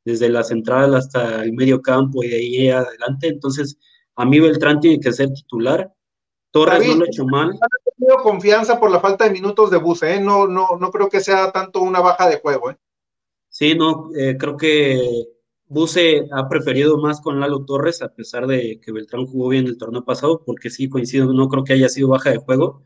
[0.08, 3.28] desde la central hasta el medio campo y de ahí adelante.
[3.28, 3.76] Entonces,
[4.16, 5.92] a mí Beltrán tiene que ser titular.
[6.50, 7.50] Torres no lo ha hecho mal.
[7.50, 7.58] No
[7.94, 10.20] tenido confianza por la falta de minutos de Buse, ¿eh?
[10.20, 12.70] no, no, no creo que sea tanto una baja de juego.
[12.70, 12.78] ¿eh?
[13.50, 14.98] Sí, no, eh, creo que
[15.66, 19.76] Buse ha preferido más con Lalo Torres, a pesar de que Beltrán jugó bien el
[19.76, 22.82] torneo pasado, porque sí coincido, no creo que haya sido baja de juego.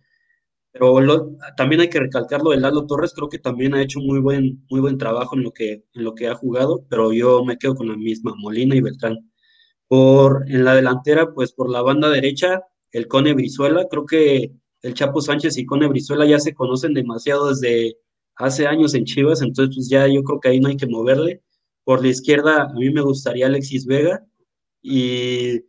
[0.73, 4.65] Pero también hay que recalcarlo de Lalo Torres, creo que también ha hecho muy buen,
[4.71, 7.75] muy buen trabajo en lo, que, en lo que ha jugado, pero yo me quedo
[7.75, 9.31] con la misma, Molina y Beltrán.
[9.89, 12.63] Por, en la delantera, pues por la banda derecha,
[12.93, 14.53] el Cone Brizuela, creo que
[14.83, 17.99] el Chapo Sánchez y Cone Brizuela ya se conocen demasiado desde
[18.37, 21.43] hace años en Chivas, entonces pues ya yo creo que ahí no hay que moverle
[21.85, 24.25] por la izquierda, a mí me gustaría Alexis Vega
[24.81, 25.61] y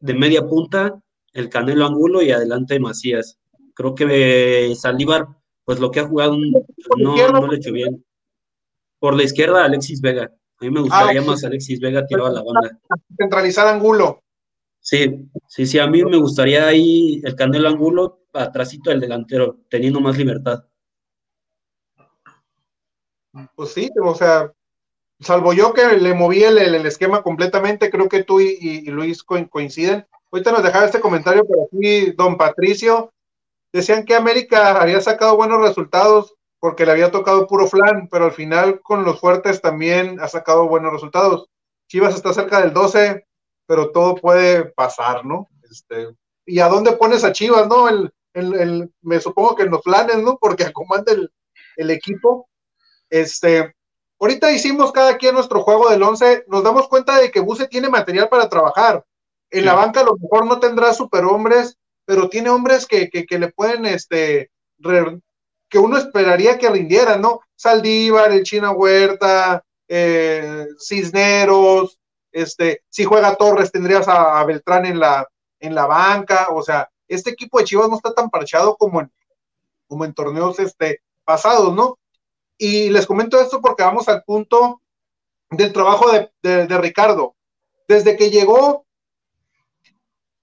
[0.00, 1.00] de media punta,
[1.32, 3.38] el Canelo Angulo y adelante Macías.
[3.74, 5.26] Creo que Saldívar,
[5.64, 8.04] pues lo que ha jugado no, no le hecho bien.
[8.98, 10.32] Por la izquierda, Alexis Vega.
[10.60, 12.78] A mí me gustaría ah, más Alexis Vega tirado a la banda.
[13.18, 14.22] Centralizar Angulo.
[14.84, 19.98] Sí, sí, sí, a mí me gustaría ahí el Canelo Angulo, atrásito del delantero, teniendo
[19.98, 20.64] más libertad.
[23.56, 24.52] Pues sí, o sea,
[25.20, 29.22] salvo yo que le moví el, el, esquema completamente, creo que tú y, y, Luis
[29.22, 30.06] coinciden.
[30.30, 33.13] Ahorita nos dejaba este comentario por aquí, don Patricio.
[33.74, 38.30] Decían que América había sacado buenos resultados porque le había tocado puro flan, pero al
[38.30, 41.48] final con los fuertes también ha sacado buenos resultados.
[41.88, 43.26] Chivas está cerca del 12,
[43.66, 45.48] pero todo puede pasar, ¿no?
[45.68, 46.14] Este,
[46.46, 47.88] ¿Y a dónde pones a Chivas, no?
[47.88, 50.38] El, el, el me supongo que en los planes, ¿no?
[50.38, 51.32] Porque comanda el,
[51.74, 52.48] el equipo.
[53.10, 53.74] Este,
[54.20, 57.88] Ahorita hicimos cada quien nuestro juego del 11, nos damos cuenta de que Buse tiene
[57.88, 59.04] material para trabajar.
[59.50, 59.66] En sí.
[59.66, 63.48] la banca a lo mejor no tendrá superhombres, pero tiene hombres que, que, que le
[63.48, 64.50] pueden, este,
[65.68, 67.40] que uno esperaría que rindieran, ¿no?
[67.56, 71.98] Saldívar, el China Huerta, eh, Cisneros,
[72.32, 75.26] este, si juega Torres tendrías a, Beltrán en la,
[75.60, 79.12] en la banca, o sea, este equipo de Chivas no está tan parchado como en,
[79.86, 81.98] como en torneos este, pasados, ¿no?
[82.58, 84.80] Y les comento esto porque vamos al punto
[85.50, 87.34] del trabajo de, de, Ricardo.
[87.86, 88.83] Desde que llegó,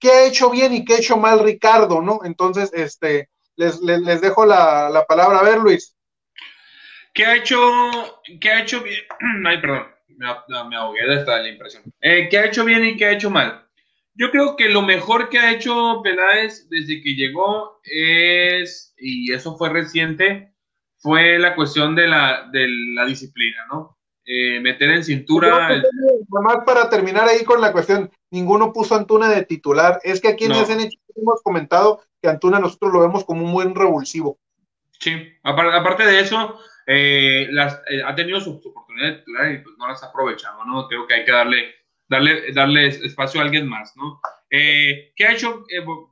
[0.02, 2.02] ¿qué ha hecho bien y qué ha hecho mal Ricardo?
[2.02, 2.20] ¿no?
[2.24, 5.38] Entonces, este, les, les, les dejo la, la, palabra.
[5.38, 5.96] A ver, Luis.
[7.14, 7.56] ¿Qué ha hecho,
[8.40, 9.00] qué ha hecho bien?
[9.46, 10.26] Ay, perdón, me,
[10.68, 11.84] me ahogué de esta impresión.
[12.00, 13.68] Eh, ¿Qué ha hecho bien y qué ha hecho mal?
[14.14, 19.56] Yo creo que lo mejor que ha hecho Peláez desde que llegó es, y eso
[19.56, 20.52] fue reciente,
[20.98, 23.96] fue la cuestión de la, de la disciplina, ¿no?
[24.24, 25.72] Eh, meter en cintura.
[25.72, 25.84] El...
[26.28, 29.98] Nomás para terminar ahí con la cuestión, ninguno puso a Antuna de titular.
[30.04, 30.64] Es que aquí en no.
[30.64, 34.38] SNH hemos comentado que Antuna nosotros lo vemos como un buen revulsivo.
[35.00, 39.76] Sí, aparte de eso, eh, las, eh, ha tenido su, oportunidad de titular y pues
[39.76, 40.86] no las ha aprovechado, ¿no?
[40.86, 41.74] Creo que hay que darle,
[42.08, 44.20] darle, darle espacio a alguien más, ¿no?
[44.50, 45.64] Eh, ¿Qué ha hecho,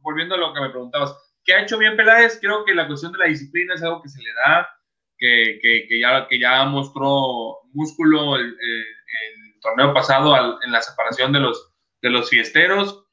[0.03, 2.39] volviendo a lo que me preguntabas, qué ha hecho bien Peláez?
[2.41, 4.69] Creo que la cuestión de la disciplina es algo que se le da,
[5.17, 11.33] que, que, que ya, que ya mostró músculo el, el torneo pasado en la separación
[11.33, 13.05] de los, de los fiesteros.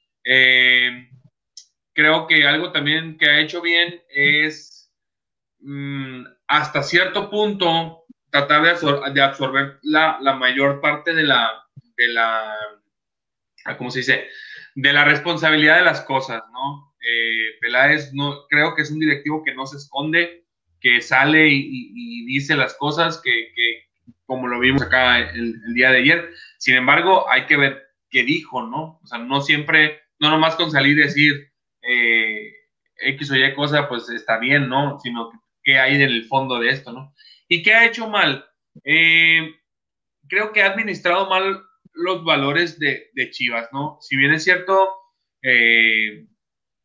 [1.94, 4.92] creo que algo también que ha hecho bien es
[5.60, 8.64] mm, hasta cierto punto tratar
[9.14, 11.50] de, absorber la, mayor parte de la,
[11.96, 12.54] de la,
[13.66, 14.28] ah, ¿cómo se dice?
[14.76, 16.96] De la responsabilidad de las cosas, ¿no?
[17.00, 20.46] Eh, Peláez no, creo que es un directivo que no se esconde,
[20.80, 23.52] que sale y, dice las cosas que,
[24.28, 26.30] como lo vimos acá el, día de ayer.
[26.60, 29.00] Sin embargo, hay que ver qué dijo, ¿no?
[29.02, 31.52] O sea, no siempre, no nomás con salir y decir
[31.82, 32.52] eh,
[32.98, 35.00] X o Y cosa, pues está bien, ¿no?
[35.00, 35.32] Sino
[35.64, 37.16] qué hay en el fondo de esto, ¿no?
[37.48, 38.46] ¿Y qué ha hecho mal?
[38.84, 39.56] Eh,
[40.28, 41.64] creo que ha administrado mal
[41.94, 43.98] los valores de, Chivas, ¿no?
[44.02, 44.90] Si bien es cierto,
[45.42, 46.28] eh,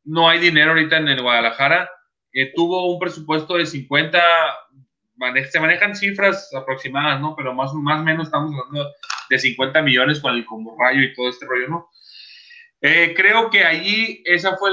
[0.04, 1.90] no hay dinero ahorita en el Guadalajara,
[2.54, 4.18] tuvo un presupuesto de 50,
[5.50, 7.34] se manejan cifras aproximadas, ¿no?
[7.36, 8.90] Pero más o más menos estamos hablando
[9.28, 11.90] de 50 millones con el como rayo y todo este rollo, ¿no?
[12.80, 14.70] Eh, creo que allí esa fue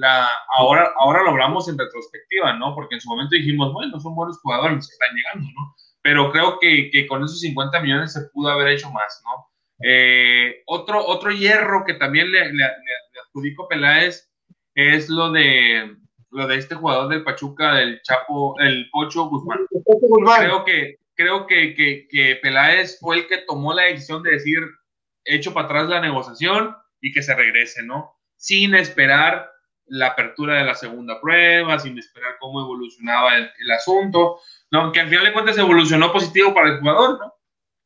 [0.00, 0.26] la...
[0.56, 2.74] Ahora, ahora lo hablamos en retrospectiva, ¿no?
[2.74, 5.74] Porque en su momento dijimos, bueno, son buenos jugadores los que están llegando, ¿no?
[6.00, 9.46] Pero creo que, que con esos 50 millones se pudo haber hecho más, ¿no?
[9.82, 14.30] Eh, otro, otro hierro que también le, le, le, adjudico Peláez
[14.74, 15.96] es lo de,
[16.34, 19.60] lo de este jugador del Pachuca, del Chapo, el Pocho Guzmán.
[20.38, 24.60] Creo que, creo que, que, que Peláez fue el que tomó la decisión de decir,
[25.24, 28.16] hecho para atrás la negociación, y que se regrese, ¿no?
[28.36, 29.50] Sin esperar
[29.86, 34.90] la apertura de la segunda prueba, sin esperar cómo evolucionaba el, asunto, ¿no?
[34.90, 37.34] Que al final de cuentas evolucionó positivo para el jugador, ¿no?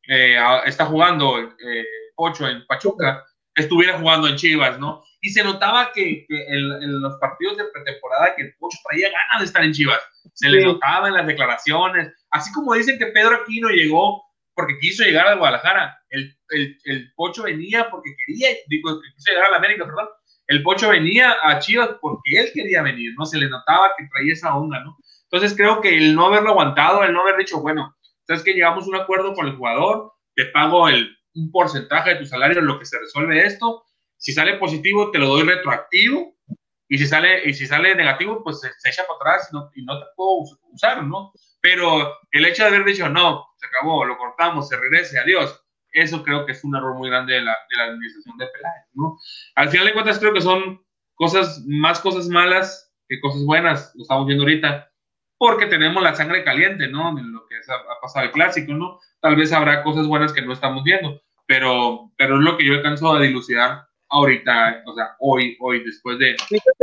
[0.07, 1.85] Eh, está jugando eh,
[2.15, 5.05] Ocho en Pachuca, estuviera jugando en Chivas, ¿no?
[5.21, 9.45] Y se notaba que, en, los partidos de pretemporada que el Pocho traía ganas de
[9.47, 10.01] estar en Chivas.
[10.35, 12.13] Se le notaba en las declaraciones.
[12.31, 14.23] Así como dicen que Pedro Aquino llegó
[14.55, 15.99] porque quiso llegar a Guadalajara.
[16.11, 20.09] El, el, el Pocho venía porque quería, digo, quiso llegar a la América, perdón.
[20.47, 23.27] El Pocho venía a Chivas porque él quería venir, ¿no?
[23.27, 24.97] Se le notaba que traía esa onda, ¿no?
[25.31, 27.95] Entonces creo que el no haberlo aguantado, el no haber dicho, bueno,
[28.27, 32.17] sabes que llegamos a un acuerdo con el jugador, te pago el, un porcentaje de
[32.17, 33.85] tu salario en lo que se resuelve esto.
[34.19, 36.37] Si sale positivo, te lo doy retroactivo.
[36.89, 39.85] Y si sale, y si sale negativo, pues se, echa para atrás y no, y
[39.85, 41.33] no te puedo usar, ¿no?
[41.61, 45.63] Pero el hecho de haber dicho, no, se acabó, lo cortamos, se regrese, adiós,
[45.93, 48.87] eso creo que es un error muy grande de la, de la administración de Peláez,
[48.95, 49.19] ¿no?
[49.55, 50.83] Al final de cuentas creo que son
[51.15, 54.91] cosas, más cosas malas que cosas buenas, lo estamos viendo ahorita,
[55.37, 57.19] porque tenemos la sangre caliente, ¿no?
[57.19, 58.99] En lo que ha pasado el clásico, ¿no?
[59.21, 62.75] Tal vez habrá cosas buenas que no estamos viendo, pero, pero es lo que yo
[62.75, 66.37] alcanzo a dilucidar ahorita, o sea, hoy, hoy, después de,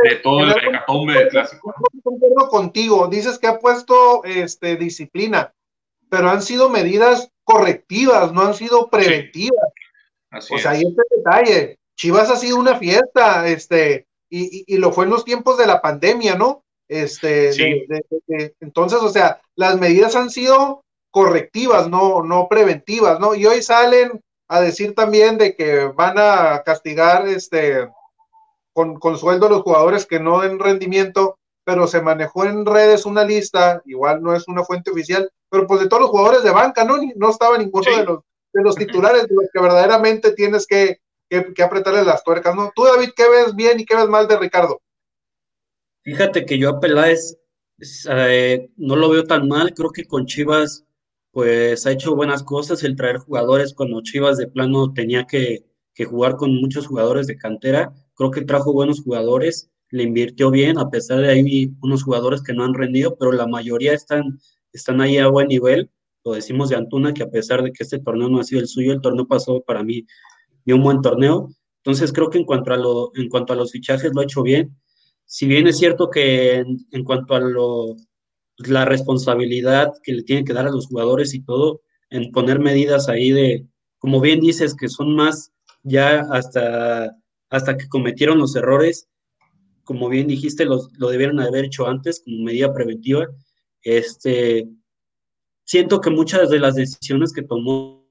[0.04, 1.74] de todo el hecatombe del clásico.
[2.04, 5.54] Concuerdo contigo, dices que ha puesto este, disciplina,
[6.10, 9.70] pero han sido medidas correctivas, no han sido preventivas.
[10.32, 11.80] o sea, ahí este detalle.
[11.98, 15.82] Chivas ha sido una fiesta, este, y, y, lo fue en los tiempos de la
[15.82, 16.64] pandemia, ¿no?
[16.88, 17.52] Este,
[18.60, 23.34] entonces, o sea, las medidas han sido correctivas, no, no preventivas, ¿no?
[23.34, 27.90] Y hoy salen a decir también de que van a castigar este
[28.74, 33.06] con, con sueldo a los jugadores que no den rendimiento, pero se manejó en redes
[33.06, 36.52] una lista, igual no es una fuente oficial, pero pues de todos los jugadores de
[36.52, 36.98] banca, ¿no?
[37.16, 38.20] No estaba ninguno de, los,
[38.54, 42.72] de los titulares, de los que verdaderamente tienes que, que, apretarle las tuercas, ¿no?
[42.76, 44.82] Tú, David, ¿qué ves bien y qué ves mal de Ricardo?
[46.04, 47.38] Fíjate que yo a Peláez
[48.10, 50.85] eh, no lo veo tan mal, creo que con Chivas
[51.36, 55.66] pues ha hecho buenas cosas el traer jugadores cuando Chivas de plano tenía que,
[56.08, 57.94] jugar con muchos jugadores de cantera.
[58.14, 62.54] Creo que trajo buenos jugadores, le invirtió bien, a pesar de ahí unos jugadores que
[62.54, 64.40] no han rendido, pero la mayoría están,
[64.72, 65.92] están ahí a buen nivel.
[66.24, 68.70] Lo decimos de Antuna, que a pesar de que este torneo no ha sido el
[68.70, 70.08] suyo, el torneo pasado para mí
[70.64, 71.50] dio un buen torneo.
[71.84, 74.42] Entonces creo que en cuanto a, lo, en cuanto a los fichajes lo ha hecho
[74.42, 74.74] bien.
[75.26, 77.98] Si bien es cierto que en cuanto a lo,
[78.58, 83.10] la responsabilidad que le tienen que dar a los jugadores y todo, en poner medidas
[83.10, 83.66] ahí de,
[84.00, 85.52] como bien dices, que son más
[85.84, 87.16] ya hasta,
[87.50, 89.08] hasta que cometieron los errores,
[89.84, 93.28] como bien dijiste, lo debieron haber hecho antes como medida preventiva.
[93.84, 94.68] Este,
[95.64, 98.04] siento que muchas de las decisiones que tomó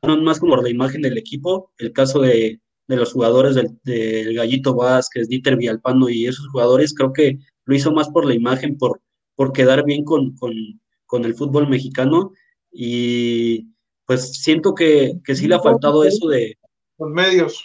[0.00, 4.34] fueron más como la imagen del equipo, el caso de, de los jugadores del, del,
[4.34, 8.76] Gallito Vázquez, Dieter Vialpano y esos jugadores, creo que lo hizo más por la imagen,
[8.76, 9.00] por
[9.34, 10.34] por quedar bien con,
[11.06, 12.32] con el fútbol mexicano
[12.70, 13.68] y
[14.06, 16.58] pues siento que, que sí le ha faltado eso de...
[16.98, 17.64] Los medios.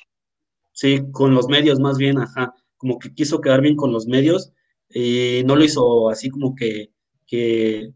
[0.73, 4.51] Sí, con los medios más bien, ajá, como que quiso quedar bien con los medios
[4.89, 6.91] y no lo hizo así como que,
[7.25, 7.91] que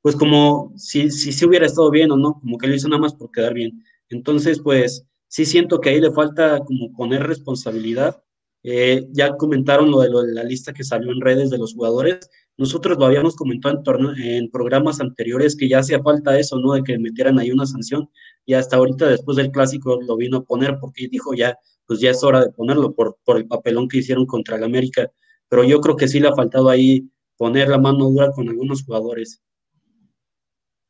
[0.00, 3.00] pues como si, si, si hubiera estado bien o no, como que lo hizo nada
[3.00, 3.82] más por quedar bien.
[4.10, 8.22] Entonces, pues sí siento que ahí le falta como poner responsabilidad.
[8.62, 11.74] Eh, ya comentaron lo de, lo de, la lista que salió en redes de los
[11.74, 12.30] jugadores.
[12.56, 16.74] Nosotros lo habíamos comentado en, en programas anteriores que ya hacía falta eso, ¿no?
[16.74, 18.08] De que metieran ahí una sanción.
[18.46, 22.10] Y hasta ahorita, después del clásico, lo vino a poner porque dijo ya, pues ya
[22.10, 25.10] es hora de ponerlo por, por el papelón que hicieron contra el América.
[25.48, 28.84] Pero yo creo que sí le ha faltado ahí poner la mano dura con algunos
[28.84, 29.42] jugadores.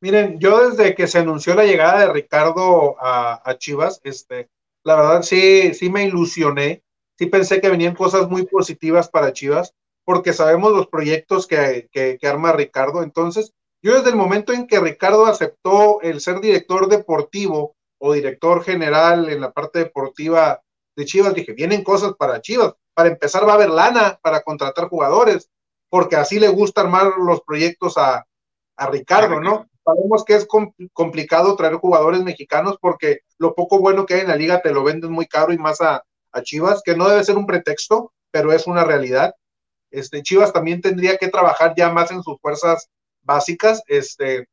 [0.01, 4.51] Miren, yo desde que se anunció la llegada de Ricardo a, a, Chivas, este,
[4.83, 6.85] la verdad sí, sí me ilusioné,
[7.17, 9.75] sí pensé que venían cosas muy positivas para Chivas,
[10.05, 13.03] porque sabemos los proyectos que, que, que arma Ricardo.
[13.03, 13.53] Entonces,
[13.83, 19.29] yo desde el momento en que Ricardo aceptó el ser director deportivo o director general
[19.29, 20.61] en la parte deportiva
[20.97, 22.75] de Chivas, dije, vienen cosas para Chivas.
[22.95, 25.51] Para empezar va a haber lana para contratar jugadores,
[25.91, 28.27] porque así le gusta armar los proyectos a,
[28.77, 29.67] a Ricardo, ¿no?
[29.85, 30.47] Sabemos que es
[30.93, 34.83] complicado traer jugadores mexicanos porque lo poco bueno que hay en la liga te lo
[34.83, 36.03] venden muy caro y más a,
[36.33, 39.35] a Chivas, que no debe ser un pretexto, pero es una realidad.
[39.95, 42.89] Este, Chivas también tendría que trabajar ya más en sus fuerzas
[43.23, 43.83] básicas.
[43.87, 44.49] Este,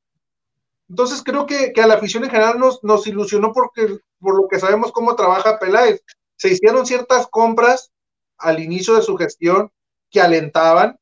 [0.87, 4.47] entonces creo que, que a la afición en general nos, nos ilusionó porque, por lo
[4.47, 6.01] que sabemos cómo trabaja Peláez.
[6.35, 7.91] Se hicieron ciertas compras
[8.37, 9.71] al inicio de su gestión
[10.09, 10.99] que alentaban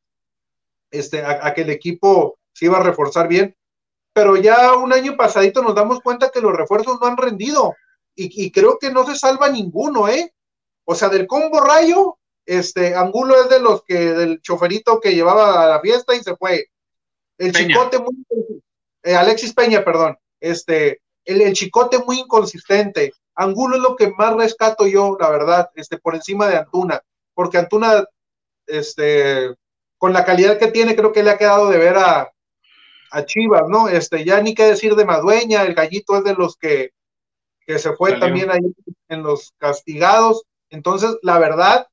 [0.91, 3.55] este, a, a que el equipo se iba a reforzar bien,
[4.13, 7.73] pero ya un año pasadito nos damos cuenta que los refuerzos no han rendido
[8.15, 10.33] y, y, creo que no se salva ninguno, ¿eh?
[10.83, 15.63] O sea, del combo rayo, este, Angulo es de los que, del choferito que llevaba
[15.63, 16.67] a la fiesta y se fue.
[17.37, 17.67] El Peña.
[17.67, 18.15] chicote muy,
[19.03, 23.13] eh, Alexis Peña, perdón, este, el, el, chicote muy inconsistente.
[23.35, 27.01] Angulo es lo que más rescato yo, la verdad, este, por encima de Antuna,
[27.33, 28.05] porque Antuna,
[28.67, 29.55] este,
[29.97, 32.31] con la calidad que tiene, creo que le ha quedado de ver a,
[33.11, 33.87] a Chivas, ¿no?
[33.87, 36.91] Este, ya ni qué decir de Madueña, el gallito es de los que,
[37.65, 38.25] que se fue Salió.
[38.25, 38.59] también ahí
[39.09, 40.43] en los castigados.
[40.69, 41.87] Entonces, la verdad,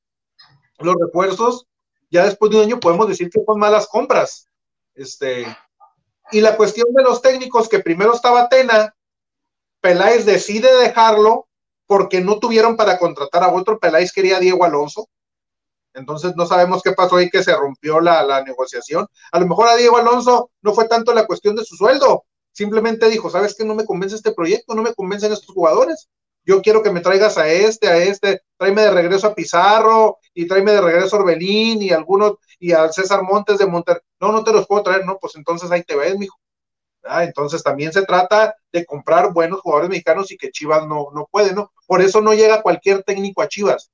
[0.79, 1.67] los refuerzos,
[2.11, 4.49] ya después de un año podemos decir que son malas compras.
[4.95, 5.47] Este,
[6.33, 8.95] y la cuestión de los técnicos, que primero estaba Tena,
[9.81, 11.49] Peláez decide dejarlo
[11.87, 15.09] porque no tuvieron para contratar a otro, Peláez quería a Diego Alonso,
[15.95, 19.07] entonces no sabemos qué pasó ahí que se rompió la, la, negociación.
[19.33, 23.09] A lo mejor a Diego Alonso no fue tanto la cuestión de su sueldo, simplemente
[23.09, 23.65] dijo, ¿sabes qué?
[23.65, 26.09] No me convence este proyecto, no me convencen estos jugadores.
[26.47, 30.47] Yo quiero que me traigas a este, a este, tráeme de regreso a Pizarro y
[30.47, 34.01] tráeme de regreso a Orbelín y algunos, y al César Montes de Monterrey.
[34.21, 36.39] No, no te los puedo traer, no, pues entonces ahí te ves, mijo.
[37.05, 41.29] Ah, entonces también se trata de comprar buenos jugadores mexicanos y que Chivas no, no
[41.31, 41.73] puede, ¿no?
[41.87, 43.91] Por eso no llega cualquier técnico a Chivas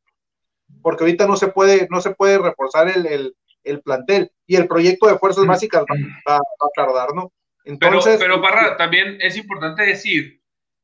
[0.82, 4.66] porque ahorita no se puede, no se puede reforzar el, el, el plantel y el
[4.66, 5.96] proyecto de fuerzas básicas va,
[6.28, 7.32] va, va a tardar, ¿no?
[7.64, 10.41] Entonces, pero, pero Parra, también es importante decir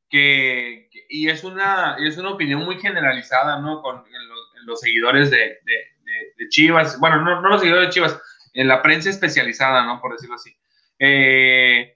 [0.09, 3.81] que, que, y es una, es una opinión muy generalizada, ¿no?
[3.81, 7.61] Con en los, en los, seguidores de, de, de, de, Chivas, bueno, no, no los
[7.61, 8.19] seguidores de Chivas,
[8.53, 10.01] en la prensa especializada, ¿no?
[10.01, 10.55] Por decirlo así.
[10.99, 11.95] Eh,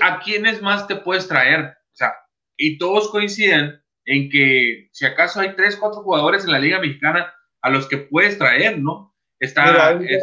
[0.00, 1.60] ¿A quiénes más te puedes traer?
[1.60, 2.14] O sea,
[2.56, 7.32] y todos coinciden en que si acaso hay tres, cuatro jugadores en la Liga Mexicana
[7.60, 9.14] a los que puedes traer, ¿no?
[9.40, 9.94] Está.
[9.94, 10.22] Mira, es...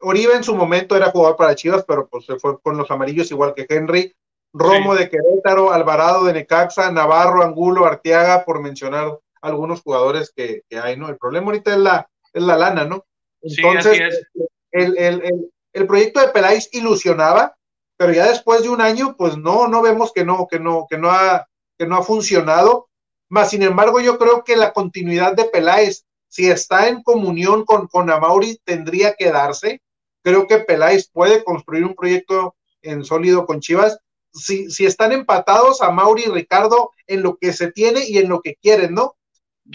[0.00, 3.30] Oribe en su momento era jugador para Chivas, pero pues se fue con los amarillos
[3.30, 4.14] igual que Henry.
[4.58, 5.02] Romo sí.
[5.02, 10.96] de Querétaro, Alvarado de Necaxa, Navarro, Angulo, Arteaga, por mencionar algunos jugadores que, que hay,
[10.96, 11.08] ¿no?
[11.08, 13.04] El problema ahorita es la, es la lana, ¿no?
[13.42, 14.42] Entonces, sí,
[14.72, 17.56] el, el, el, el, proyecto de Peláez ilusionaba,
[17.96, 20.98] pero ya después de un año, pues no, no vemos que no, que no, que
[20.98, 21.46] no ha,
[21.78, 22.88] que no ha funcionado
[23.28, 27.88] más sin embargo, yo creo que la continuidad de Peláez, si está en comunión con,
[27.88, 29.82] con Amauri, tendría que darse.
[30.22, 33.98] Creo que Peláez puede construir un proyecto en sólido con Chivas.
[34.38, 38.28] Si, si están empatados a Mauri y Ricardo en lo que se tiene y en
[38.28, 39.16] lo que quieren, ¿no?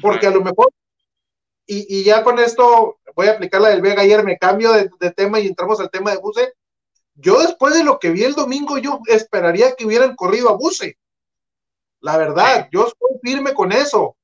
[0.02, 0.72] Porque a lo mejor,
[1.66, 4.90] y, y ya con esto voy a aplicar la del Vega ayer, me cambio de,
[5.00, 6.54] de tema y entramos al tema de Buse.
[7.16, 10.98] Yo después de lo que vi el domingo, yo esperaría que hubieran corrido a Buse
[12.02, 14.18] la verdad, yo estoy firme con eso.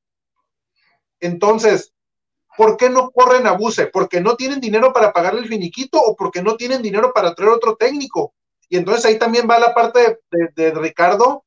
[1.20, 1.94] Entonces,
[2.58, 3.88] ¿por qué no corren a Buse?
[3.88, 7.52] ¿Porque no tienen dinero para pagarle el finiquito o porque no tienen dinero para traer
[7.52, 8.34] otro técnico?
[8.70, 11.46] Y entonces ahí también va la parte de, Ricardo,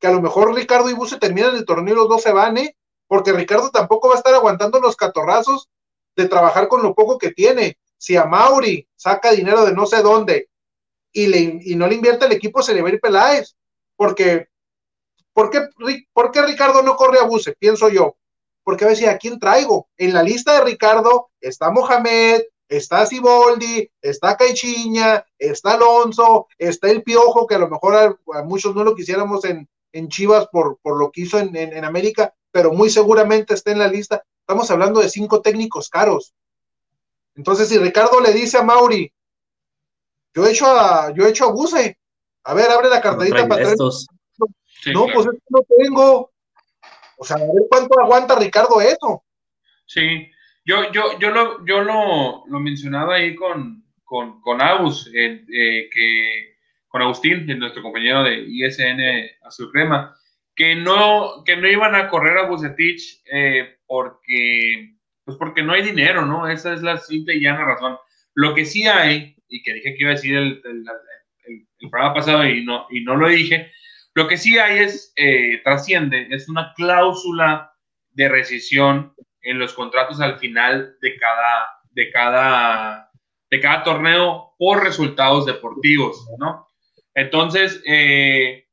[0.00, 2.56] que a lo mejor Ricardo y Buse terminan el torneo y los dos se van,
[2.56, 2.76] ¿eh?
[3.06, 5.68] Porque Ricardo tampoco va a estar aguantando los catorrazos
[6.16, 7.78] de trabajar con lo poco que tiene.
[7.98, 10.48] Si a Mauri saca dinero de no sé dónde
[11.12, 13.56] y, le, y no le invierte el equipo, se le a Peláez.
[13.96, 14.48] Porque,
[15.32, 15.68] ¿por qué,
[16.12, 17.54] ¿por qué Ricardo no corre a Buse?
[17.58, 18.16] Pienso yo.
[18.62, 19.88] Porque a veces, ¿a quién traigo?
[19.96, 27.02] En la lista de Ricardo está Mohamed, está Siboldi, está Caichiña, está Alonso, está el
[27.02, 30.98] Piojo, que a lo mejor a, muchos no lo quisiéramos en, en Chivas por, por,
[30.98, 34.24] lo que hizo en, en, América, pero muy seguramente está en la lista.
[34.40, 36.34] Estamos hablando de cinco técnicos caros.
[37.34, 39.12] Entonces, si Ricardo le dice a Mauri,
[40.34, 41.98] yo he hecho a, yo he hecho a Buse,
[42.44, 44.06] a ver, abre la carterita para estos.
[44.92, 46.30] no, pues es no tengo.
[47.16, 49.24] O sea, a ver cuánto aguanta Ricardo eso.
[49.86, 50.28] Sí,
[50.64, 55.44] yo, yo, yo, lo, yo lo, lo mencionaba ahí con, con, con Agus, eh,
[55.92, 56.56] que,
[56.88, 59.00] con Agustín, nuestro compañero de ISN
[59.42, 60.16] Azul Crema,
[60.54, 64.94] que no, que no iban a correr a Bucetich eh, porque,
[65.24, 66.48] pues porque no hay dinero, ¿no?
[66.48, 67.98] Esa es la simple y llana razón.
[68.34, 70.84] Lo que sí hay, y que dije que iba a decir el, el,
[71.46, 73.70] el, programa pasado y no, y no lo dije,
[74.14, 77.72] lo que sí hay es, eh, trasciende, es una cláusula
[78.12, 79.12] de rescisión
[79.44, 83.10] en los contratos al final de cada, de cada,
[83.50, 86.66] de cada torneo por resultados deportivos, ¿no?
[87.14, 88.66] Entonces, eh,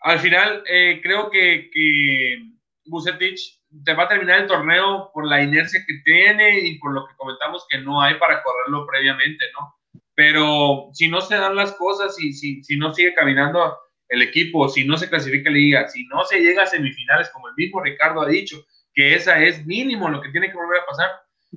[0.00, 2.42] al final, eh, creo que, que
[2.84, 7.06] Bucetich te va a terminar el torneo por la inercia que tiene y por lo
[7.06, 9.74] que comentamos que no hay para correrlo previamente, ¿no?
[10.14, 13.78] Pero si no se dan las cosas y si, si no sigue caminando
[14.08, 17.48] el equipo, si no se clasifica la liga, si no se llega a semifinales, como
[17.48, 18.62] el mismo Ricardo ha dicho,
[18.94, 21.10] que esa es mínimo lo que tiene que volver a pasar,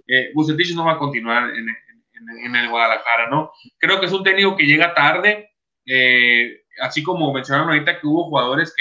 [0.07, 0.31] eh,
[0.75, 3.51] no va a continuar en, en, el Guadalajara, ¿no?
[3.77, 5.51] Creo que es un técnico que llega tarde,
[5.85, 8.73] eh, así como mencionaron ahorita que hubo jugadores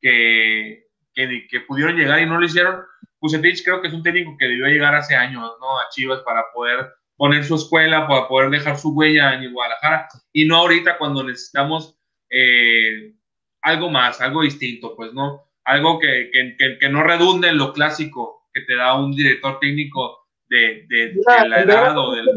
[0.00, 0.84] que,
[1.14, 2.82] que, que, pudieron llegar y no lo hicieron,
[3.20, 5.78] Bucetich creo que es un técnico que debió llegar hace años, ¿no?
[5.78, 10.46] A Chivas para poder poner su escuela, para poder dejar su huella en Guadalajara, y
[10.46, 11.98] no ahorita cuando necesitamos
[12.30, 13.14] eh,
[13.60, 15.49] algo más, algo distinto, pues, ¿no?
[15.70, 20.26] Algo que, que, que, no redunde en lo clásico que te da un director técnico
[20.48, 21.14] de, de,
[21.48, 22.28] la edad o del...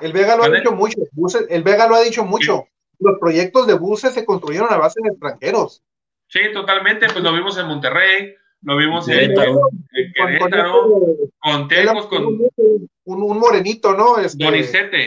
[0.00, 0.98] El Vega lo ha dicho mucho,
[1.48, 2.66] el Vega lo ha dicho mucho.
[2.98, 5.82] Los proyectos de buses se construyeron a base de extranjeros.
[6.28, 9.60] Sí, totalmente, pues lo vimos en Monterrey, lo vimos en, Querétaro,
[11.38, 12.26] con, Tecos, con...
[13.04, 14.18] Un, un, morenito, ¿no?
[14.18, 14.44] Este,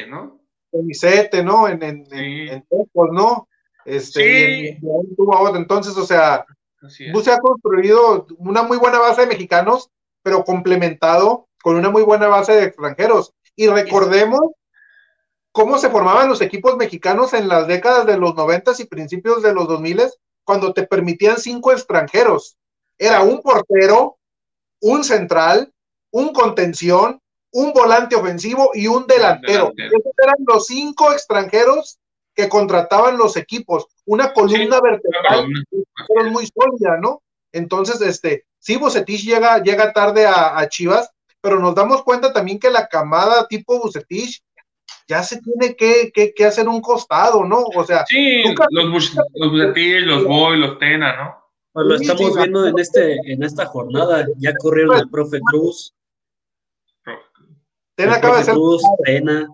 [0.08, 0.40] ¿no?
[0.72, 1.68] Donicete, ¿no?
[1.68, 3.50] En, en, en, Tecos, ¿no?
[3.86, 4.88] Este, sí.
[5.56, 6.46] Entonces, o sea,
[7.12, 9.90] Buse ha construido una muy buena base de mexicanos,
[10.24, 13.34] pero complementado con una muy buena base de extranjeros.
[13.56, 14.40] Y recordemos
[15.52, 19.54] cómo se formaban los equipos mexicanos en las décadas de los noventas y principios de
[19.54, 22.58] los dos miles, cuando te permitían cinco extranjeros.
[22.98, 24.18] Era un portero,
[24.82, 25.74] un central,
[26.12, 27.22] un contención,
[27.52, 29.72] un volante ofensivo y un delantero.
[29.76, 32.00] Esos eran los cinco extranjeros
[32.40, 37.22] que contrataban los equipos, una columna vertebral muy sólida, ¿no?
[37.52, 41.12] Entonces, este, sí, Bucetich llega, llega tarde a, Chivas,
[41.42, 44.42] pero nos damos cuenta también que la camada tipo Bucetich
[45.06, 47.66] ya se tiene que, que, hacer un costado, ¿no?
[47.76, 51.44] O sea, sí, los, Bucetich, los Boy, los Tena, ¿no?
[51.74, 55.94] Pues lo estamos viendo en este, en esta jornada, ya corrieron el profe Cruz.
[57.96, 58.54] Tena acaba de ser.
[58.54, 59.50] Cruz, Tena,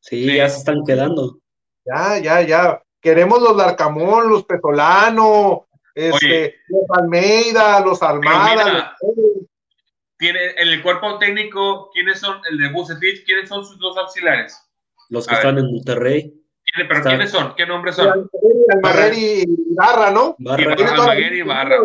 [0.00, 1.38] sí, ya se están quedando.
[1.86, 2.82] Ya, ya, ya.
[3.00, 8.96] Queremos los Larcamón, los Petolano, este, los Almeida, los Armada.
[10.18, 13.24] tiene, en el cuerpo técnico, ¿quiénes son el de Bucetich?
[13.24, 14.60] ¿Quiénes son sus dos auxiliares?
[15.08, 16.34] Los que están en Monterrey.
[16.74, 17.54] ¿Pero quiénes son?
[17.54, 18.28] ¿Qué nombres son?
[18.70, 19.44] Almaguer y
[19.76, 20.34] Barra, ¿no?
[20.38, 20.74] Barra.
[20.74, 21.76] Almaguer y Barra.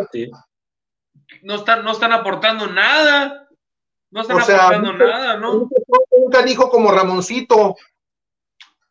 [1.43, 3.47] No están, no están aportando nada.
[4.09, 5.69] No están aportando nada, ¿no?
[6.09, 7.77] Un canijo como Ramoncito,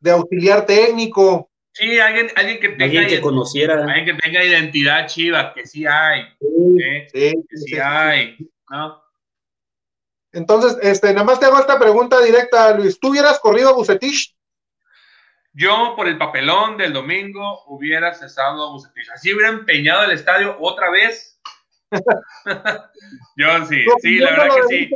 [0.00, 1.50] de auxiliar técnico.
[1.72, 3.84] Sí, alguien, alguien que tenga alguien que conociera.
[3.84, 6.24] Alguien que tenga identidad chiva, que sí hay.
[6.40, 7.08] Sí, ¿eh?
[7.12, 8.36] sí, que sí, hay.
[8.70, 9.02] ¿no?
[10.32, 12.98] Entonces, este, nada más te hago esta pregunta directa, Luis.
[12.98, 14.36] ¿Tú hubieras corrido a Bucetich?
[15.52, 19.08] Yo, por el papelón del domingo, hubiera cesado a Bucetich.
[19.10, 21.40] Así hubiera empeñado el estadio otra vez.
[23.36, 24.90] yo sí, sí, la verdad que sí.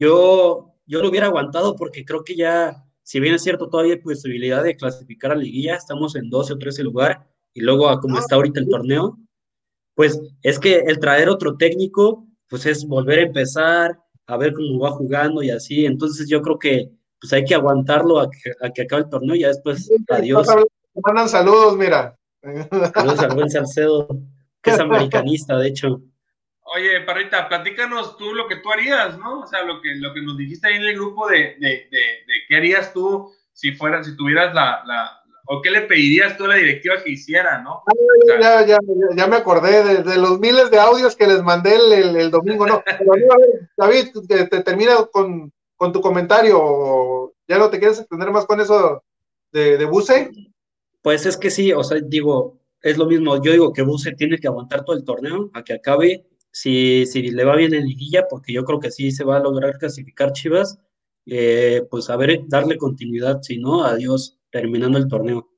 [0.00, 4.00] Yo, yo lo hubiera aguantado porque creo que ya si bien es cierto, todavía hay
[4.00, 8.18] posibilidad de clasificar a liguilla, estamos en 12 o 13 lugar, y luego a como
[8.18, 9.18] está ahorita el torneo,
[9.94, 14.80] pues es que el traer otro técnico, pues es volver a empezar, a ver cómo
[14.80, 16.90] va jugando y así, entonces yo creo que
[17.20, 20.48] pues hay que aguantarlo a que, a que acabe el torneo y ya después, adiós.
[20.94, 22.16] Mandan saludos, mira.
[22.94, 24.08] Saludos al buen Salcedo,
[24.62, 26.02] que es americanista, de hecho.
[26.74, 29.40] Oye, Parrita, platícanos tú lo que tú harías, ¿no?
[29.40, 32.10] O sea, lo que, lo que nos dijiste ahí en el grupo de, de, de,
[32.48, 36.48] qué harías tú si fuera, si tuvieras la, la o qué le pedirías tú a
[36.48, 37.82] la directiva que hiciera, ¿no?
[38.40, 38.78] ya, ya,
[39.14, 42.82] ya, me acordé de, los miles de audios que les mandé el, el, domingo, ¿no?
[43.76, 48.60] David, te, te termina con, con, tu comentario, ¿ya no te quieres extender más con
[48.60, 49.04] eso
[49.52, 50.30] de, de Buse?
[51.02, 54.38] Pues es que sí, o sea, digo, es lo mismo, yo digo que Buse tiene
[54.38, 58.28] que aguantar todo el torneo a que acabe, si, si le va bien en liguilla,
[58.30, 60.78] porque yo creo que sí se va a lograr clasificar Chivas,
[61.26, 65.50] eh, pues a ver, darle continuidad, si no, adiós, terminando el torneo.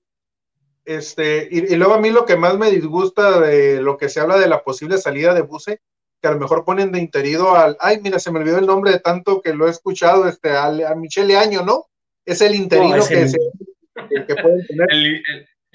[0.87, 4.39] Este, y, luego a mí lo que más me disgusta de lo que se habla
[4.39, 5.83] de la posible salida de Buse,
[6.23, 8.93] que a lo mejor ponen de interido al, ay, mira, se me olvidó el nombre
[8.93, 11.91] de tanto que lo he escuchado, este, a, a Michele Año, ¿no?
[12.25, 13.39] Es el interino que, Se,
[14.43, 14.91] pueden tener.
[14.91, 15.23] El,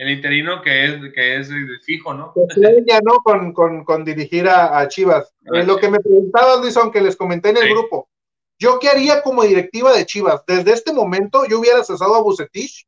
[0.09, 1.49] interino que es, que es
[1.83, 2.33] fijo, ¿no?
[2.35, 3.13] ¿no?
[3.23, 5.31] Con, con, con dirigir a, Chivas.
[5.53, 8.09] Eh, lo que me preguntaba, Luis, aunque les comenté en el grupo,
[8.57, 10.43] ¿yo qué haría como directiva de Chivas?
[10.47, 12.87] Desde este momento yo hubiera cesado a Bucetich,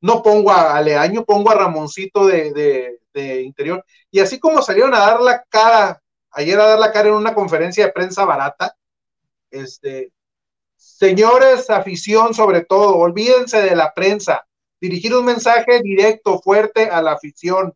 [0.00, 3.84] no pongo a Leaño, pongo a Ramoncito de, de, interior.
[4.10, 6.00] Y así como salieron a dar la cara,
[6.30, 8.76] ayer a dar la cara en una conferencia de prensa barata,
[9.50, 10.12] este,
[10.76, 14.46] señores, afición sobre todo, olvídense de la prensa,
[14.80, 17.74] dirigir un mensaje directo, fuerte a la afición.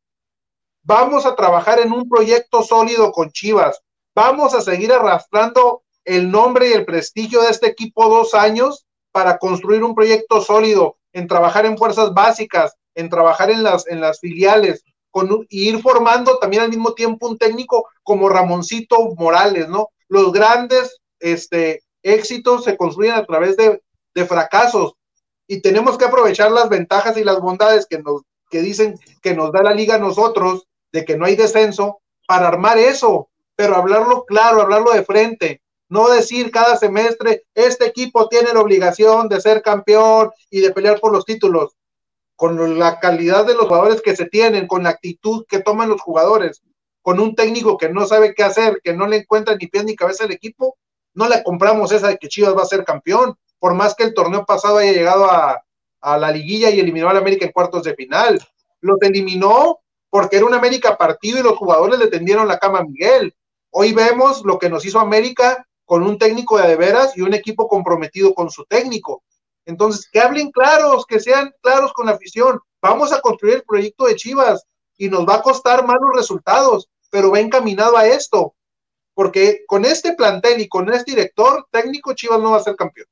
[0.82, 3.80] Vamos a trabajar en un proyecto sólido con Chivas.
[4.14, 9.38] Vamos a seguir arrastrando el nombre y el prestigio de este equipo dos años para
[9.38, 14.18] construir un proyecto sólido en trabajar en fuerzas básicas, en trabajar en las, en las
[14.20, 19.88] filiales, con, y ir formando también al mismo tiempo un técnico como Ramoncito Morales, ¿no?
[20.08, 23.82] Los grandes este, éxitos se construyen a través de,
[24.14, 24.94] de fracasos
[25.46, 29.50] y tenemos que aprovechar las ventajas y las bondades que nos que dicen que nos
[29.50, 34.24] da la liga a nosotros de que no hay descenso para armar eso, pero hablarlo
[34.26, 39.62] claro, hablarlo de frente, no decir cada semestre, este equipo tiene la obligación de ser
[39.62, 41.76] campeón y de pelear por los títulos,
[42.36, 46.00] con la calidad de los jugadores que se tienen, con la actitud que toman los
[46.00, 46.62] jugadores,
[47.00, 49.96] con un técnico que no sabe qué hacer, que no le encuentra ni pie ni
[49.96, 50.76] cabeza al equipo,
[51.14, 54.12] no le compramos esa de que Chivas va a ser campeón, por más que el
[54.12, 55.62] torneo pasado haya llegado a,
[56.18, 58.44] la liguilla y eliminó al América en cuartos de final.
[58.80, 59.78] Los eliminó
[60.10, 63.32] porque era un América partido y los jugadores le tendieron la cama a Miguel.
[63.70, 67.34] Hoy vemos lo que nos hizo América con un técnico de, de veras y un
[67.34, 69.22] equipo comprometido con su técnico.
[69.64, 72.58] Entonces, que hablen claros, que sean claros con la afición.
[72.80, 74.66] Vamos a construir el proyecto de Chivas
[74.98, 78.56] y nos va a costar malos resultados, pero va encaminado a esto.
[79.14, 83.06] Porque con este plantel y con este director técnico, Chivas no va a ser campeón.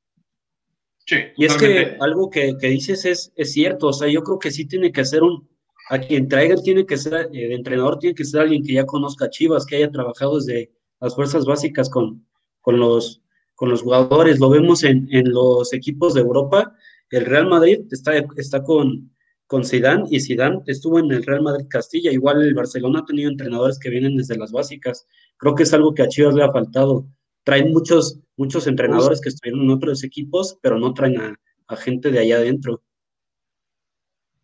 [1.11, 4.49] Sí, y es que algo que, dices es, es, cierto, o sea, yo creo que
[4.49, 5.45] sí tiene que ser un,
[5.89, 8.85] a quien traiga tiene que ser, el eh, entrenador tiene que ser alguien que ya
[8.85, 12.25] conozca Chivas, que haya trabajado desde las fuerzas básicas con,
[12.61, 13.21] con los,
[13.55, 14.39] con los jugadores.
[14.39, 16.73] Lo vemos en, en los equipos de Europa.
[17.09, 19.11] El Real Madrid está, está con,
[19.47, 22.09] con Zidane y Zidane estuvo en el Real Madrid Castilla.
[22.09, 25.05] Igual el Barcelona ha tenido entrenadores que vienen desde las básicas.
[25.35, 27.05] Creo que es algo que a Chivas le ha faltado.
[27.43, 31.37] Traen muchos, muchos entrenadores que estuvieron en otros equipos, pero no traen
[31.67, 32.83] a, gente de allá adentro.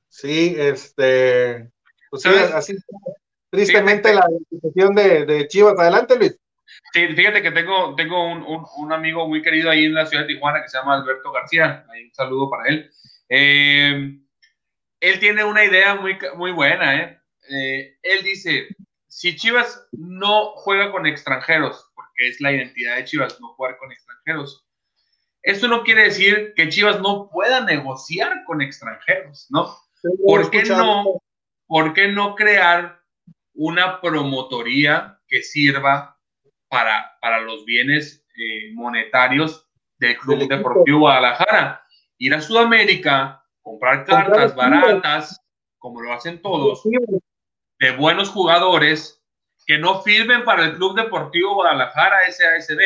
[0.08, 1.70] Sí, este,
[2.10, 2.74] pues así
[3.50, 5.78] tristemente la situación de, de Chivas.
[5.78, 6.39] Adelante, Luis.
[6.93, 10.34] Sí, fíjate que tengo, tengo un, un, amigo muy querido ahí en la ciudad de
[10.34, 11.86] Tijuana que se llama Alberto García.
[11.89, 12.91] un saludo para él.
[13.30, 14.20] Eh,
[15.00, 16.95] él tiene una idea muy, muy buena.
[16.98, 17.20] ¿eh?
[17.50, 17.98] ¿eh?
[18.02, 18.68] él dice,
[19.08, 21.87] si Chivas no juega con extranjeros,
[22.18, 24.65] porque es la identidad de Chivas, no jugar con extranjeros,
[25.43, 29.76] esto no quiere decir que Chivas no pueda negociar con extranjeros, ¿no?
[30.26, 31.22] ¿Por qué no,
[31.68, 33.01] ¿Por qué no crear
[33.53, 36.18] una promotoría que sirva
[36.68, 41.84] para, para los bienes eh, monetarios del Club Deportivo Guadalajara.
[42.18, 45.41] Ir a Sudamérica, comprar cartas baratas,
[45.78, 46.84] como lo hacen todos,
[47.80, 49.24] de buenos jugadores
[49.68, 52.80] que no firmen para el Club Deportivo Guadalajara SASB,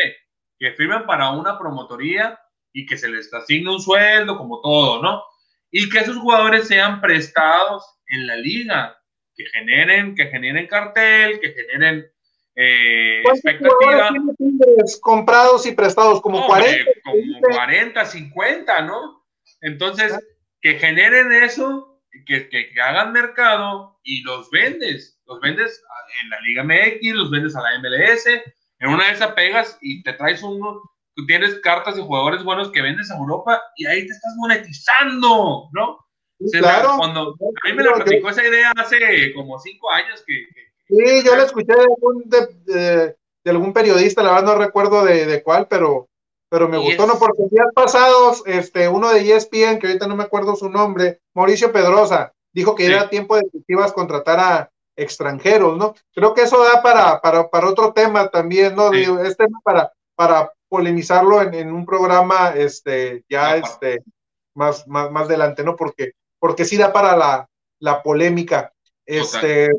[0.57, 2.39] que firmen para una promotoría
[2.73, 5.23] y que se les asigne un sueldo, como todo, ¿no?
[5.69, 8.99] Y que esos jugadores sean prestados en la liga,
[9.36, 12.11] que generen, que generen cartel, que generen
[12.55, 14.09] eh, expectativa.
[15.01, 16.19] comprados y prestados?
[16.19, 16.91] Como 40.
[17.03, 19.23] como 40, 50, ¿no?
[19.61, 20.17] Entonces,
[20.61, 25.21] que generen eso, que, que, hagan mercado y los vendes.
[25.25, 25.82] Los vendes
[26.24, 28.26] en la Liga MX, los vendes a la MLS.
[28.80, 30.82] En una de esas pegas y te traes uno,
[31.16, 35.70] tú tienes cartas de jugadores buenos que vendes a Europa y ahí te estás monetizando,
[35.72, 35.99] ¿no?
[36.51, 36.95] claro.
[36.97, 40.47] Cuando a mí me la platicó esa idea hace como cinco años que
[40.91, 45.68] Sí, yo la escuché de algún, de, algún periodista, la verdad no recuerdo de, cuál,
[45.70, 46.09] pero
[46.49, 50.24] pero me gustó, no, porque días pasados, este, uno de ESPN, que ahorita no me
[50.24, 54.72] acuerdo su nombre, Mauricio Pedrosa, dijo que era tiempo de que ibas a contratar a
[54.95, 55.95] extranjeros, ¿no?
[56.13, 58.89] Creo que eso da para, para, para otro tema también, ¿no?
[58.89, 64.03] Digo, es tema para, para polemizarlo en, un programa, este, ya, este,
[64.55, 65.75] más, más, más adelante, ¿no?
[65.75, 68.71] Porque, porque sí da para la, la polémica.
[69.05, 69.71] Este,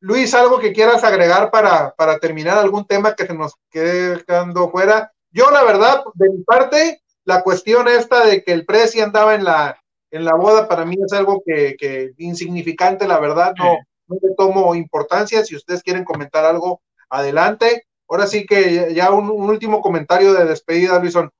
[0.00, 4.70] Luis, ¿algo que quieras agregar para, para terminar algún tema que se nos quede quedando
[4.70, 5.12] fuera?
[5.30, 9.44] Yo, la verdad, de mi parte, la cuestión esta de que el Prezi andaba en
[9.44, 13.78] la, en la boda, para mí es algo que, que insignificante, la verdad, no,
[14.12, 15.44] no le tomo importancia.
[15.44, 17.86] Si ustedes quieren comentar algo, adelante.
[18.08, 21.30] Ahora sí que ya un, último comentario de despedida, Luisón.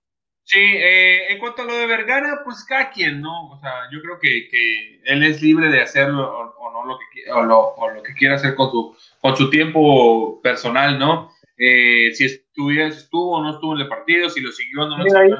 [0.44, 3.50] Sí, eh, en cuanto a lo de Vergara, pues cada quien, ¿no?
[3.50, 7.30] O sea, yo creo que, que él es libre de hacerlo o, no lo que,
[7.30, 11.30] o lo, o lo que quiera hacer con su, con su tiempo personal, ¿no?
[11.56, 14.98] Eh, si estuvo, estuvo o no estuvo en el partido, si lo siguió o no
[14.98, 15.38] lo siguió.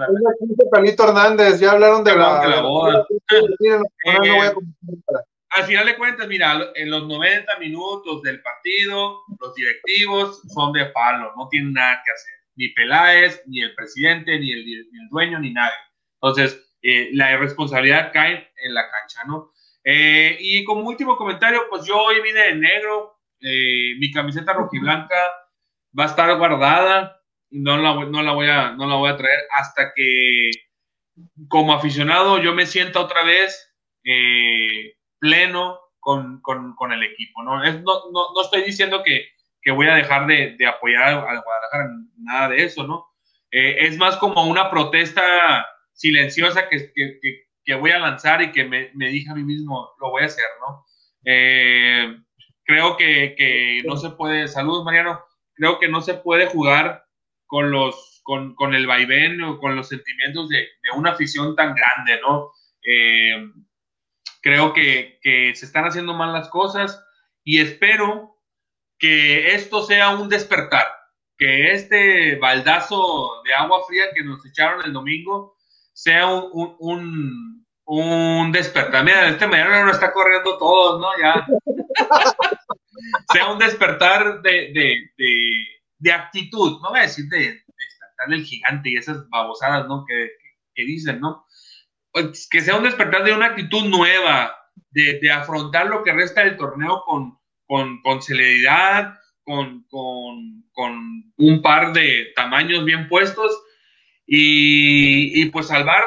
[0.72, 3.06] Ahí, Hernández, ya hablaron de, la, de la, boda.
[5.54, 10.86] al final de cuentas, mira, en los 90 minutos del partido, los directivos son de
[10.86, 12.32] palo, no tienen nada que hacer.
[12.54, 15.76] Ni Peláez, ni el presidente, ni el, dueño, ni nadie.
[16.20, 19.52] Entonces, eh, la irresponsabilidad cae en la cancha, ¿no?
[19.84, 25.16] Eh, y como último comentario, pues yo hoy vine de negro, mi camiseta rojiblanca
[25.98, 29.40] va a estar guardada, no la, no la, voy, a, no la voy a traer
[29.50, 30.50] hasta que
[31.48, 33.74] como aficionado yo me sienta otra vez
[34.04, 37.44] eh, pleno con, con, con, el equipo.
[37.44, 37.62] ¿no?
[37.62, 39.28] Es, no, no, no, estoy diciendo que,
[39.62, 43.06] que voy a dejar de, de, apoyar al Guadalajara, nada de eso, ¿no?
[43.52, 47.20] Eh, es más como una protesta silenciosa que, que,
[47.64, 50.26] que, voy a lanzar y que me, me, dije a mí mismo, lo voy a
[50.26, 50.84] hacer, ¿no?
[51.24, 52.16] Eh,
[52.64, 55.20] creo que, que no se puede, saludos Mariano,
[55.54, 57.04] creo que no se puede jugar
[57.46, 61.74] con los con, con el vaivén o con los sentimientos de, de una afición tan
[61.74, 62.50] grande, ¿no?
[62.84, 63.36] Eh,
[64.42, 67.02] creo que, que, se están haciendo mal las cosas
[67.44, 68.36] y espero
[68.98, 70.86] que esto sea un despertar,
[71.38, 75.56] que este baldazo de agua fría que nos echaron el domingo
[75.92, 79.04] sea un, un, un, despertar.
[79.04, 81.08] Mira, este mañana no está corriendo todos, ¿no?
[81.20, 81.46] Ya.
[83.32, 85.66] sea un despertar de, de,
[85.98, 87.64] de, actitud, no voy a decir de, de
[88.28, 90.04] el gigante y esas babosadas, ¿no?
[90.06, 90.30] Que,
[90.74, 91.44] que, dicen, ¿no?
[92.12, 94.54] Pues, que sea un despertar de una actitud nueva,
[94.90, 101.32] de, de afrontar lo que resta del torneo con, con, con celeridad, con, con, con,
[101.36, 103.50] un par de tamaños bien puestos
[104.26, 106.04] y, y, pues salvar,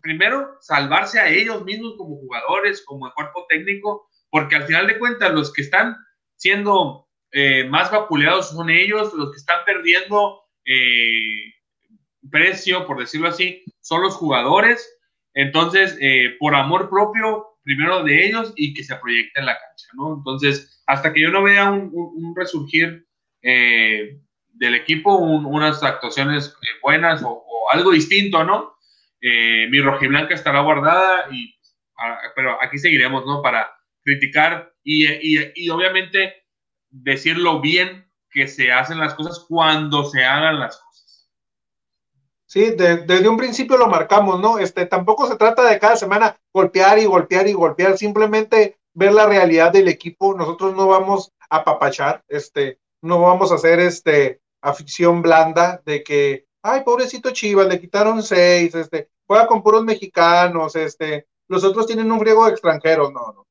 [0.00, 4.98] primero, salvarse a ellos mismos como jugadores, como el cuerpo técnico, porque al final de
[4.98, 5.96] cuentas los que están
[6.36, 11.52] siendo eh, más vapuleados son ellos, los que están perdiendo eh,
[12.30, 14.97] precio, por decirlo así, son los jugadores.
[15.38, 19.86] Entonces, eh, por amor propio, primero de ellos y que se proyecte en la cancha,
[19.94, 20.16] ¿no?
[20.16, 23.06] Entonces, hasta que yo no vea un, resurgir
[23.40, 28.74] del equipo, unas actuaciones buenas o, algo distinto, ¿no?
[29.20, 31.54] mi rojiblanca estará guardada, y,
[31.98, 33.42] ah, pero aquí seguiremos, ¿no?
[33.42, 33.70] Para
[34.02, 36.34] criticar y, obviamente
[36.90, 40.87] decirlo bien que se hacen las cosas cuando se hagan las cosas.
[42.48, 44.58] Sí, desde un principio lo marcamos, ¿no?
[44.58, 49.26] Este, tampoco se trata de cada semana golpear y golpear y golpear, simplemente ver la
[49.26, 50.34] realidad del equipo.
[50.34, 56.46] Nosotros no vamos a papachar, este, no vamos a hacer este afición blanda de que,
[56.62, 62.10] ay, pobrecito Chivas, le quitaron seis, este, juega con puros mexicanos, este, los otros tienen
[62.10, 63.44] un griego de extranjeros, no, no,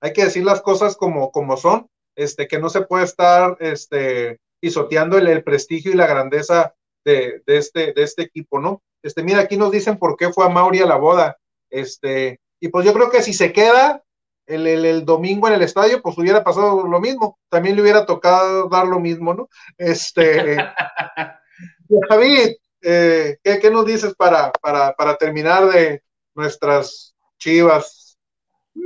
[0.00, 4.38] hay que decir las cosas como, como son, este, que no se puede estar este,
[4.60, 8.82] pisoteando el, prestigio y la grandeza de, este, de este equipo, ¿no?
[9.02, 11.36] Este, mira, aquí nos dicen por qué fue a Mauri a la boda,
[11.70, 14.02] este, y pues yo creo que si se queda
[14.46, 18.68] el, el, domingo en el estadio, pues hubiera pasado lo mismo, también le hubiera tocado
[18.68, 19.48] dar lo mismo, ¿no?
[19.76, 20.56] Este,
[22.08, 26.02] David, eh, ¿qué, ¿qué, nos dices para, para, para terminar de
[26.34, 28.18] nuestras chivas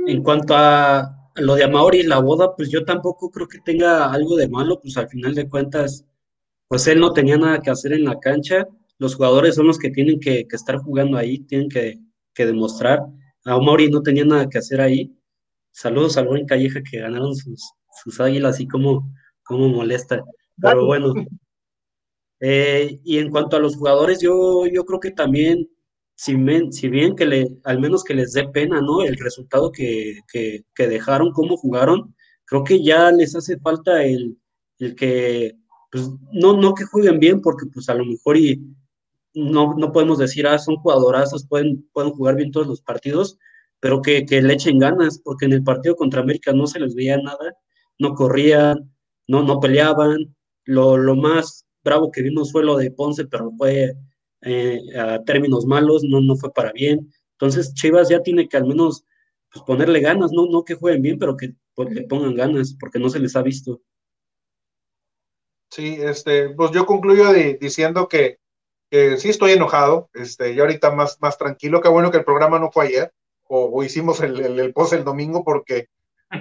[0.07, 4.11] en cuanto a lo de Amauri y la boda, pues yo tampoco creo que tenga
[4.11, 6.05] algo de malo, pues al final de cuentas,
[6.69, 8.65] pues él no tenía nada que hacer en la cancha,
[8.99, 11.99] los jugadores son los que tienen que, estar jugando ahí, tienen que,
[12.37, 12.99] demostrar.
[13.43, 15.13] A Amauri no tenía nada que hacer ahí.
[15.71, 19.11] Saludos a Buen Calleja que ganaron sus, águilas, como,
[19.43, 20.23] como molesta.
[20.61, 21.13] Pero bueno.
[22.39, 25.67] Eh, y en cuanto a los jugadores, yo, yo creo que también
[26.15, 29.01] si, bien que le, al menos que les dé pena, ¿no?
[29.01, 30.19] El resultado que,
[30.77, 32.15] dejaron, cómo jugaron,
[32.45, 34.37] creo que ya les hace falta el
[34.95, 35.58] que,
[35.91, 38.61] pues, no, no que jueguen bien, porque pues a lo mejor y
[39.33, 43.37] no, no podemos decir, ah, son jugadorazos, pueden, pueden jugar bien todos los partidos,
[43.79, 46.95] pero que, que, le echen ganas, porque en el partido contra América no se les
[46.95, 47.55] veía nada,
[47.97, 48.91] no corrían,
[49.27, 50.35] no, no peleaban.
[50.65, 53.95] Lo, lo más bravo que vimos fue lo de Ponce, pero fue
[54.41, 57.11] eh, a términos malos, no, no fue para bien.
[57.33, 59.05] Entonces Chivas ya tiene que al menos
[59.51, 62.99] pues, ponerle ganas, no, no que jueguen bien, pero que pues, le pongan ganas, porque
[62.99, 63.81] no se les ha visto.
[65.69, 68.39] Sí, este, pues yo concluyo diciendo que,
[68.91, 72.71] sí estoy enojado, este, y ahorita más, más tranquilo, qué bueno que el programa no
[72.71, 73.13] fue ayer,
[73.47, 75.87] o, hicimos el, el, post el domingo porque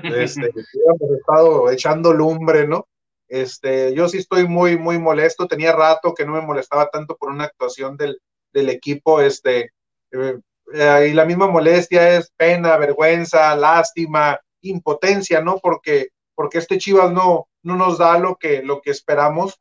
[0.03, 0.51] este,
[0.87, 2.87] hemos estado echando lumbre, ¿no?
[3.29, 7.31] Este, yo sí estoy muy, muy molesto, tenía rato que no me molestaba tanto por
[7.31, 8.21] una actuación del,
[8.53, 9.73] del equipo, este,
[10.13, 10.39] eh,
[10.73, 15.59] eh, y la misma molestia es pena, vergüenza, lástima, impotencia, ¿no?
[15.59, 19.61] Porque, porque este Chivas no, no nos da lo que, lo que esperamos.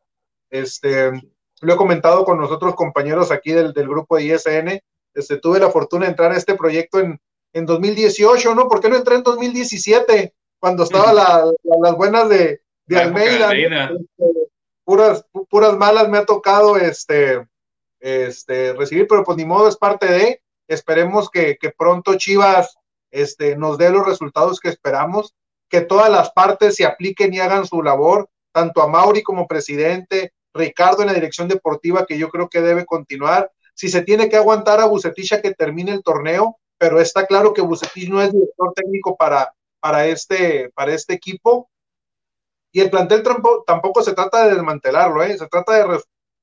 [0.50, 1.12] Este,
[1.62, 4.80] lo he comentado con nosotros compañeros aquí del, del grupo de ISN.
[5.14, 7.20] Este, tuve la fortuna de entrar a este proyecto en,
[7.54, 8.68] en 2018, ¿no?
[8.68, 10.34] ¿Por qué no entré en 2017?
[10.60, 13.52] Cuando estaban las buenas de, de Almeida.
[13.54, 14.48] Este,
[14.84, 17.46] puras, puras malas me ha tocado este,
[18.00, 20.42] este, recibir, pero pues ni modo es parte de.
[20.68, 22.78] Esperemos que, pronto Chivas
[23.12, 25.36] este, nos dé los resultados que esperamos,
[25.70, 30.34] que todas las partes se apliquen y hagan su labor, tanto a Mauri como presidente,
[30.54, 33.52] Ricardo en la dirección deportiva, que yo creo que debe continuar.
[33.74, 37.54] Si se tiene que aguantar a Bucetich a que termine el torneo, pero está claro
[37.54, 41.70] que Bucetich no es director técnico para, para, este, para este equipo.
[42.72, 43.24] Y el plantel
[43.66, 45.38] tampoco, se trata de desmantelarlo, ¿eh?
[45.38, 46.00] se trata de,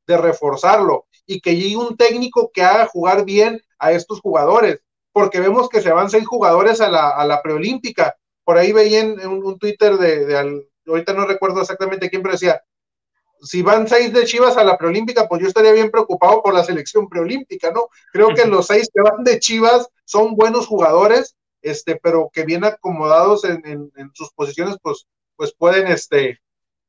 [0.06, 4.80] de reforzarlo y que llegue un técnico que haga jugar bien a estos jugadores,
[5.12, 8.16] porque vemos que se van seis jugadores a la, a la preolímpica.
[8.44, 12.62] Por ahí veía en un, Twitter de, ahorita no recuerdo exactamente quién, pero decía,
[13.42, 16.64] si van seis de Chivas a la preolímpica, pues yo estaría bien preocupado por la
[16.64, 17.88] selección preolímpica, ¿no?
[18.12, 22.64] Creo que los seis que van de Chivas son buenos jugadores, este, pero que bien
[22.64, 25.06] acomodados en, en, sus posiciones, pues,
[25.36, 26.40] pues pueden, este,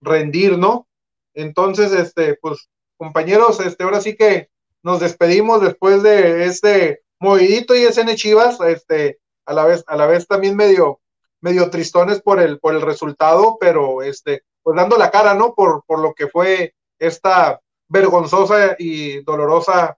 [0.02, 0.88] rendir, ¿no?
[1.34, 4.49] Entonces, este, pues, compañeros, este, ahora sí que
[4.84, 10.07] nos despedimos después de este movidito y SN Chivas, este, a la vez, a la
[10.07, 11.02] vez también medio,
[11.45, 15.53] medio tristones por el, por el resultado, pero este, pues dando la cara, ¿no?
[15.53, 19.95] Por, por lo que fue esta vergonzosa y dolorosa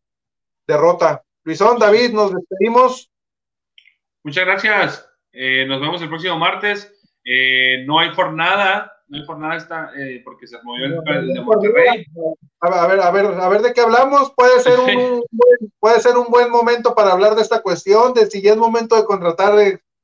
[0.68, 1.24] derrota.
[1.45, 3.10] Luisón, David, nos despedimos.
[4.24, 5.10] Muchas gracias.
[5.32, 6.94] Eh, nos vemos el próximo martes.
[7.24, 12.06] Eh, no hay jornada no hay jornada esta eh, porque se movió el, de Monterrey.
[12.60, 14.34] A ver, a ver, a ver de qué hablamos.
[14.36, 18.26] Puede ser un, buen, puede ser un buen momento para hablar de esta cuestión, de
[18.28, 19.53] si ya es momento de contratar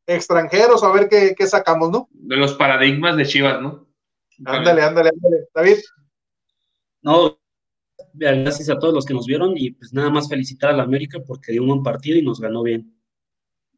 [0.08, 2.10] extranjeros, a ver qué, qué sacamos, ¿no?
[2.12, 3.88] De los paradigmas de Chivas, ¿no?
[4.46, 5.48] Ándale, ándale, ándale.
[5.54, 5.78] David.
[7.02, 7.38] No,
[8.14, 11.20] gracias a todos los que nos vieron y pues nada más felicitar a la América
[11.26, 12.94] porque dio un buen partido y nos ganó bien.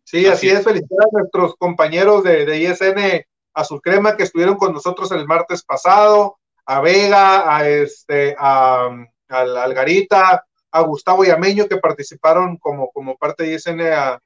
[0.03, 0.63] Sí, así, es.
[0.63, 5.63] felicitar a nuestros compañeros de, de ISN Azul Crema que estuvieron con nosotros el martes
[5.63, 8.89] pasado, a Vega, a este, a,
[9.29, 14.19] Algarita, a Gustavo y Ameño que participaron como, como parte de ISN a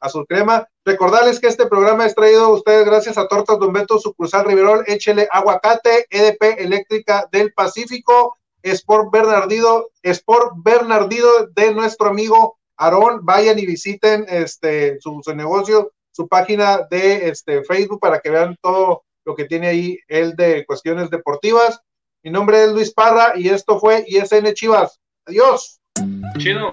[0.00, 0.66] Azul Crema.
[0.84, 4.84] Recordarles que este programa es traído a ustedes gracias a Tortas Don Beto, sucursal Riverol,
[4.86, 13.20] Échele Aguacate, EDP Eléctrica del Pacífico, Sport Bernardino, Sport Bernardino de nuestro amigo Aarón.
[13.24, 19.04] Vayan y visiten este, su negocio su página de este, Facebook para que vean todo
[19.26, 21.78] lo que tiene ahí él de cuestiones deportivas.
[22.22, 24.98] Mi nombre es Luis Parra y esto fue ISN Chivas.
[25.26, 25.78] Adiós.
[26.38, 26.72] Chido.